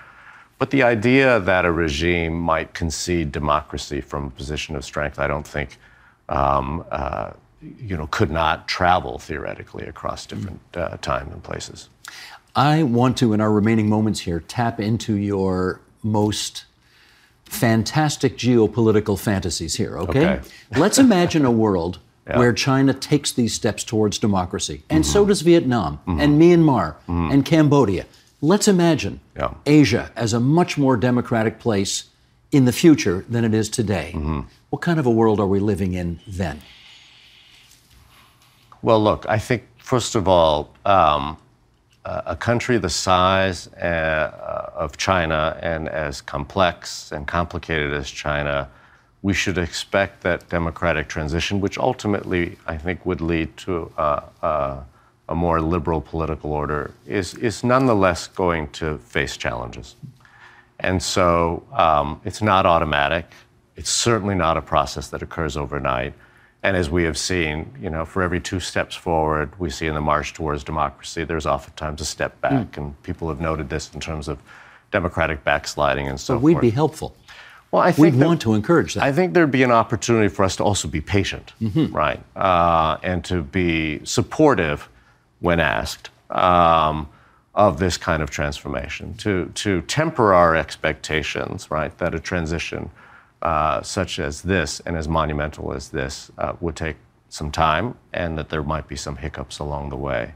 But 0.62 0.70
the 0.70 0.85
idea 0.85 1.40
that 1.40 1.64
a 1.64 1.72
regime 1.72 2.38
might 2.38 2.72
concede 2.72 3.33
democracy 3.33 4.01
from 4.01 4.27
a 4.27 4.31
position 4.31 4.77
of 4.77 4.85
strength, 4.85 5.18
I 5.18 5.27
don't 5.27 5.44
think 5.44 5.77
um, 6.29 6.85
uh, 6.92 7.33
you 7.81 7.96
know, 7.96 8.07
could 8.07 8.31
not 8.31 8.68
travel 8.68 9.18
theoretically 9.18 9.85
across 9.87 10.25
different 10.25 10.61
uh, 10.75 10.98
time 10.98 11.33
and 11.33 11.42
places. 11.42 11.88
I 12.55 12.85
want 12.85 13.16
to, 13.16 13.33
in 13.33 13.40
our 13.40 13.51
remaining 13.51 13.88
moments 13.88 14.20
here, 14.20 14.38
tap 14.38 14.79
into 14.79 15.16
your 15.16 15.81
most 16.05 16.66
fantastic 17.44 18.38
geopolitical 18.38 19.18
fantasies 19.18 19.75
here, 19.75 19.98
okay? 19.98 20.35
okay. 20.35 20.48
Let's 20.79 21.01
imagine 21.01 21.44
a 21.44 21.51
world 21.51 21.98
yeah. 22.29 22.38
where 22.38 22.53
China 22.53 22.94
takes 22.94 23.33
these 23.33 23.53
steps 23.53 23.83
towards 23.83 24.16
democracy, 24.16 24.85
and 24.88 25.03
mm-hmm. 25.03 25.12
so 25.12 25.27
does 25.27 25.40
Vietnam, 25.40 25.98
mm-hmm. 26.07 26.20
and 26.20 26.40
Myanmar, 26.40 26.94
mm-hmm. 27.09 27.33
and 27.33 27.44
Cambodia. 27.44 28.07
Let's 28.44 28.66
imagine 28.66 29.20
yeah. 29.37 29.55
Asia 29.64 30.11
as 30.16 30.33
a 30.33 30.40
much 30.40 30.76
more 30.76 30.96
democratic 30.96 31.61
place 31.61 32.11
in 32.50 32.64
the 32.64 32.72
future 32.72 33.24
than 33.28 33.44
it 33.44 33.55
is 33.55 33.68
today. 33.68 34.11
Mm-hmm. 34.14 34.40
What 34.70 34.83
kind 34.83 34.98
of 34.98 35.07
a 35.07 35.11
world 35.11 35.38
are 35.38 35.46
we 35.46 35.61
living 35.61 35.94
in 35.94 36.18
then? 36.26 36.61
Well, 38.83 39.00
look, 39.00 39.24
I 39.28 39.38
think, 39.38 39.62
first 39.78 40.16
of 40.16 40.26
all, 40.26 40.74
um, 40.85 41.37
a 42.05 42.35
country 42.35 42.78
the 42.78 42.90
size 42.90 43.68
uh, 43.74 44.72
of 44.74 44.96
China 44.96 45.57
and 45.62 45.88
as 45.88 46.20
complex 46.20 47.12
and 47.12 47.28
complicated 47.28 47.92
as 47.92 48.11
China, 48.11 48.68
we 49.22 49.35
should 49.35 49.57
expect 49.57 50.22
that 50.22 50.48
democratic 50.48 51.09
transition, 51.09 51.61
which 51.61 51.78
ultimately 51.78 52.59
I 52.66 52.76
think 52.76 53.07
would 53.07 53.20
lead 53.20 53.57
to 53.59 53.92
uh, 53.96 54.20
uh, 54.42 54.81
a 55.32 55.34
more 55.34 55.62
liberal 55.62 56.02
political 56.02 56.52
order, 56.52 56.92
is, 57.06 57.34
is 57.34 57.64
nonetheless 57.64 58.26
going 58.26 58.68
to 58.68 58.98
face 58.98 59.38
challenges. 59.38 59.96
And 60.78 61.02
so 61.02 61.64
um, 61.72 62.20
it's 62.22 62.42
not 62.42 62.66
automatic. 62.66 63.32
It's 63.74 63.88
certainly 63.88 64.34
not 64.34 64.58
a 64.58 64.62
process 64.62 65.08
that 65.08 65.22
occurs 65.22 65.56
overnight. 65.56 66.12
And 66.62 66.76
as 66.76 66.90
we 66.90 67.04
have 67.04 67.16
seen, 67.16 67.74
you 67.80 67.88
know, 67.88 68.04
for 68.04 68.22
every 68.22 68.40
two 68.40 68.60
steps 68.60 68.94
forward, 68.94 69.58
we 69.58 69.70
see 69.70 69.86
in 69.86 69.94
the 69.94 70.02
march 70.02 70.34
towards 70.34 70.62
democracy, 70.64 71.24
there's 71.24 71.46
oftentimes 71.46 72.02
a 72.02 72.04
step 72.04 72.38
back. 72.42 72.72
Mm. 72.72 72.76
And 72.76 73.02
people 73.02 73.28
have 73.30 73.40
noted 73.40 73.70
this 73.70 73.92
in 73.94 74.00
terms 74.00 74.28
of 74.28 74.38
democratic 74.90 75.42
backsliding 75.44 76.08
and 76.08 76.20
so, 76.20 76.34
so 76.34 76.38
we'd 76.38 76.52
forth. 76.52 76.62
be 76.62 76.70
helpful. 76.70 77.16
Well, 77.70 77.80
I 77.80 77.90
think 77.90 78.16
we'd 78.16 78.22
want 78.22 78.42
to 78.42 78.52
encourage 78.52 78.94
that. 78.94 79.02
I 79.02 79.12
think 79.12 79.32
there'd 79.32 79.50
be 79.50 79.62
an 79.62 79.72
opportunity 79.72 80.28
for 80.28 80.44
us 80.44 80.56
to 80.56 80.62
also 80.62 80.88
be 80.88 81.00
patient, 81.00 81.54
mm-hmm. 81.58 81.90
right, 81.96 82.20
uh, 82.36 82.98
and 83.02 83.24
to 83.24 83.42
be 83.42 84.04
supportive 84.04 84.90
when 85.42 85.61
asked 85.61 86.09
um, 86.31 87.09
of 87.55 87.78
this 87.78 87.98
kind 87.98 88.22
of 88.22 88.31
transformation. 88.31 89.14
To 89.18 89.50
to 89.55 89.83
temper 89.83 90.33
our 90.33 90.57
expectations, 90.57 91.70
right, 91.70 91.96
that 91.98 92.14
a 92.14 92.20
transition 92.20 92.90
uh, 93.42 93.83
such 93.83 94.18
as 94.18 94.42
this 94.42 94.81
and 94.87 94.96
as 94.96 95.09
monumental 95.09 95.74
as 95.74 95.90
this 95.90 96.31
uh, 96.38 96.55
would 96.61 96.76
take 96.76 96.96
some 97.28 97.50
time 97.50 97.94
and 98.12 98.38
that 98.38 98.48
there 98.48 98.62
might 98.62 98.87
be 98.87 98.96
some 98.96 99.16
hiccups 99.16 99.59
along 99.59 99.90
the 99.90 99.96
way. 99.96 100.35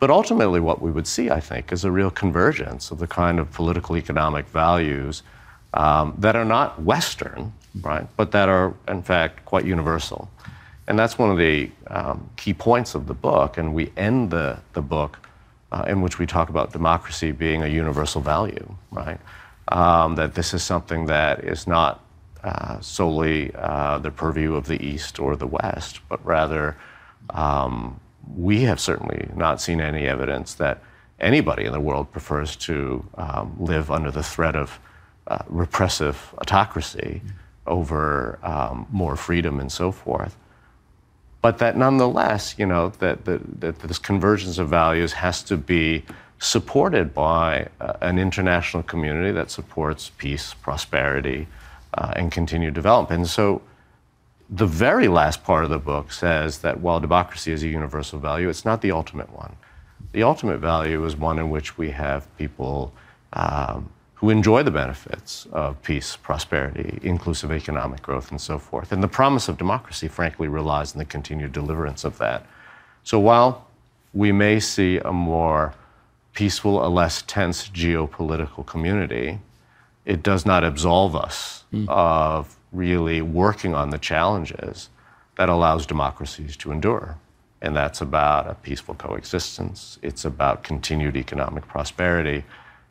But 0.00 0.10
ultimately, 0.10 0.60
what 0.60 0.80
we 0.80 0.90
would 0.90 1.06
see, 1.06 1.30
I 1.30 1.40
think, 1.40 1.72
is 1.72 1.84
a 1.84 1.90
real 1.90 2.10
convergence 2.10 2.90
of 2.90 2.98
the 2.98 3.06
kind 3.06 3.38
of 3.38 3.50
political 3.52 3.96
economic 3.96 4.46
values 4.48 5.22
um, 5.74 6.14
that 6.18 6.36
are 6.36 6.44
not 6.44 6.82
Western, 6.82 7.52
right, 7.80 8.06
but 8.16 8.30
that 8.32 8.48
are, 8.48 8.74
in 8.86 9.02
fact, 9.02 9.44
quite 9.44 9.64
universal. 9.64 10.30
And 10.88 10.98
that's 10.98 11.18
one 11.18 11.30
of 11.30 11.36
the 11.36 11.70
um, 11.88 12.30
key 12.36 12.54
points 12.54 12.94
of 12.94 13.06
the 13.06 13.14
book. 13.14 13.58
And 13.58 13.74
we 13.74 13.92
end 13.96 14.30
the, 14.30 14.58
the 14.72 14.80
book 14.80 15.18
uh, 15.70 15.84
in 15.86 16.00
which 16.00 16.18
we 16.18 16.26
talk 16.26 16.48
about 16.48 16.72
democracy 16.72 17.30
being 17.30 17.62
a 17.62 17.68
universal 17.68 18.22
value, 18.22 18.74
right? 18.90 19.20
Um, 19.68 20.14
that 20.14 20.34
this 20.34 20.54
is 20.54 20.62
something 20.62 21.04
that 21.06 21.44
is 21.44 21.66
not 21.66 22.02
uh, 22.42 22.80
solely 22.80 23.54
uh, 23.54 23.98
the 23.98 24.10
purview 24.10 24.54
of 24.54 24.66
the 24.66 24.82
East 24.82 25.18
or 25.20 25.36
the 25.36 25.46
West, 25.46 26.00
but 26.08 26.24
rather 26.24 26.74
um, 27.30 28.00
we 28.34 28.62
have 28.62 28.80
certainly 28.80 29.28
not 29.36 29.60
seen 29.60 29.82
any 29.82 30.06
evidence 30.06 30.54
that 30.54 30.82
anybody 31.20 31.66
in 31.66 31.72
the 31.72 31.80
world 31.80 32.10
prefers 32.12 32.56
to 32.56 33.04
um, 33.18 33.54
live 33.60 33.90
under 33.90 34.10
the 34.10 34.22
threat 34.22 34.56
of 34.56 34.80
uh, 35.26 35.38
repressive 35.48 36.32
autocracy 36.38 37.20
over 37.66 38.38
um, 38.42 38.86
more 38.90 39.16
freedom 39.16 39.60
and 39.60 39.70
so 39.70 39.92
forth. 39.92 40.34
But 41.40 41.58
that 41.58 41.76
nonetheless, 41.76 42.56
you 42.58 42.66
know, 42.66 42.90
that, 42.98 43.24
that, 43.24 43.60
that 43.60 43.78
this 43.80 43.98
convergence 43.98 44.58
of 44.58 44.68
values 44.68 45.12
has 45.12 45.42
to 45.44 45.56
be 45.56 46.04
supported 46.38 47.14
by 47.14 47.68
uh, 47.80 47.94
an 48.00 48.18
international 48.18 48.82
community 48.82 49.32
that 49.32 49.50
supports 49.50 50.10
peace, 50.18 50.54
prosperity, 50.54 51.46
uh, 51.94 52.12
and 52.16 52.30
continued 52.32 52.74
development. 52.74 53.20
And 53.20 53.28
so 53.28 53.62
the 54.50 54.66
very 54.66 55.08
last 55.08 55.44
part 55.44 55.64
of 55.64 55.70
the 55.70 55.78
book 55.78 56.12
says 56.12 56.58
that 56.58 56.80
while 56.80 57.00
democracy 57.00 57.52
is 57.52 57.62
a 57.62 57.68
universal 57.68 58.18
value, 58.18 58.48
it's 58.48 58.64
not 58.64 58.82
the 58.82 58.92
ultimate 58.92 59.30
one. 59.30 59.56
The 60.12 60.22
ultimate 60.22 60.58
value 60.58 61.04
is 61.04 61.16
one 61.16 61.38
in 61.38 61.50
which 61.50 61.76
we 61.76 61.90
have 61.90 62.34
people 62.38 62.92
um, 63.32 63.90
who 64.18 64.30
enjoy 64.30 64.64
the 64.64 64.70
benefits 64.70 65.46
of 65.52 65.80
peace, 65.82 66.16
prosperity, 66.16 66.98
inclusive 67.02 67.52
economic 67.52 68.02
growth, 68.02 68.32
and 68.32 68.40
so 68.40 68.58
forth. 68.58 68.90
And 68.90 69.00
the 69.00 69.08
promise 69.08 69.48
of 69.48 69.56
democracy, 69.56 70.08
frankly, 70.08 70.48
relies 70.48 70.92
on 70.92 70.98
the 70.98 71.04
continued 71.04 71.52
deliverance 71.52 72.02
of 72.02 72.18
that. 72.18 72.44
So 73.04 73.20
while 73.20 73.68
we 74.12 74.32
may 74.32 74.58
see 74.58 74.98
a 74.98 75.12
more 75.12 75.72
peaceful, 76.32 76.84
a 76.84 76.88
less 76.88 77.22
tense 77.22 77.68
geopolitical 77.68 78.66
community, 78.66 79.38
it 80.04 80.24
does 80.24 80.44
not 80.44 80.64
absolve 80.64 81.14
us 81.14 81.62
mm. 81.72 81.88
of 81.88 82.56
really 82.72 83.22
working 83.22 83.72
on 83.72 83.90
the 83.90 83.98
challenges 83.98 84.88
that 85.36 85.48
allows 85.48 85.86
democracies 85.86 86.56
to 86.56 86.72
endure. 86.72 87.16
And 87.62 87.76
that's 87.76 88.00
about 88.00 88.48
a 88.48 88.54
peaceful 88.54 88.96
coexistence. 88.96 90.00
It's 90.02 90.24
about 90.24 90.64
continued 90.64 91.16
economic 91.16 91.68
prosperity 91.68 92.44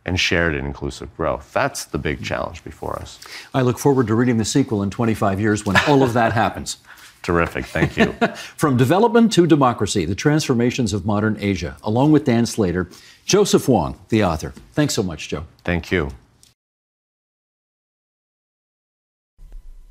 and 0.07 0.19
shared 0.19 0.55
and 0.55 0.65
inclusive 0.65 1.15
growth. 1.15 1.51
That's 1.53 1.85
the 1.85 1.99
big 1.99 2.23
challenge 2.23 2.63
before 2.63 2.97
us. 2.97 3.19
I 3.53 3.61
look 3.61 3.77
forward 3.77 4.07
to 4.07 4.15
reading 4.15 4.37
the 4.37 4.45
sequel 4.45 4.81
in 4.81 4.89
25 4.89 5.39
years 5.39 5.65
when 5.65 5.77
all 5.87 6.01
of 6.01 6.13
that 6.13 6.33
happens. 6.33 6.77
Terrific. 7.21 7.65
Thank 7.65 7.97
you. 7.97 8.13
From 8.55 8.77
Development 8.77 9.31
to 9.33 9.45
Democracy 9.45 10.05
The 10.05 10.15
Transformations 10.15 10.93
of 10.93 11.05
Modern 11.05 11.37
Asia, 11.39 11.75
along 11.83 12.13
with 12.13 12.23
Dan 12.23 12.45
Slater, 12.45 12.89
Joseph 13.25 13.67
Wong, 13.67 13.99
the 14.09 14.23
author. 14.23 14.53
Thanks 14.71 14.93
so 14.93 15.03
much, 15.03 15.27
Joe. 15.27 15.45
Thank 15.65 15.91
you. 15.91 16.11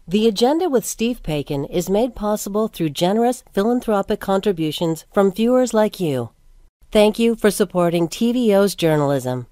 The 0.09 0.29
Agenda 0.29 0.71
with 0.71 0.87
Steve 0.87 1.21
Paikin 1.23 1.69
is 1.69 1.91
made 1.91 2.15
possible 2.15 2.69
through 2.69 2.91
generous 2.91 3.43
philanthropic 3.53 4.21
contributions 4.21 5.05
from 5.13 5.33
viewers 5.33 5.75
like 5.75 5.99
you. 5.99 6.31
Thank 6.93 7.19
you 7.19 7.35
for 7.35 7.51
supporting 7.51 8.07
TVO's 8.09 8.77
journalism. 8.77 9.49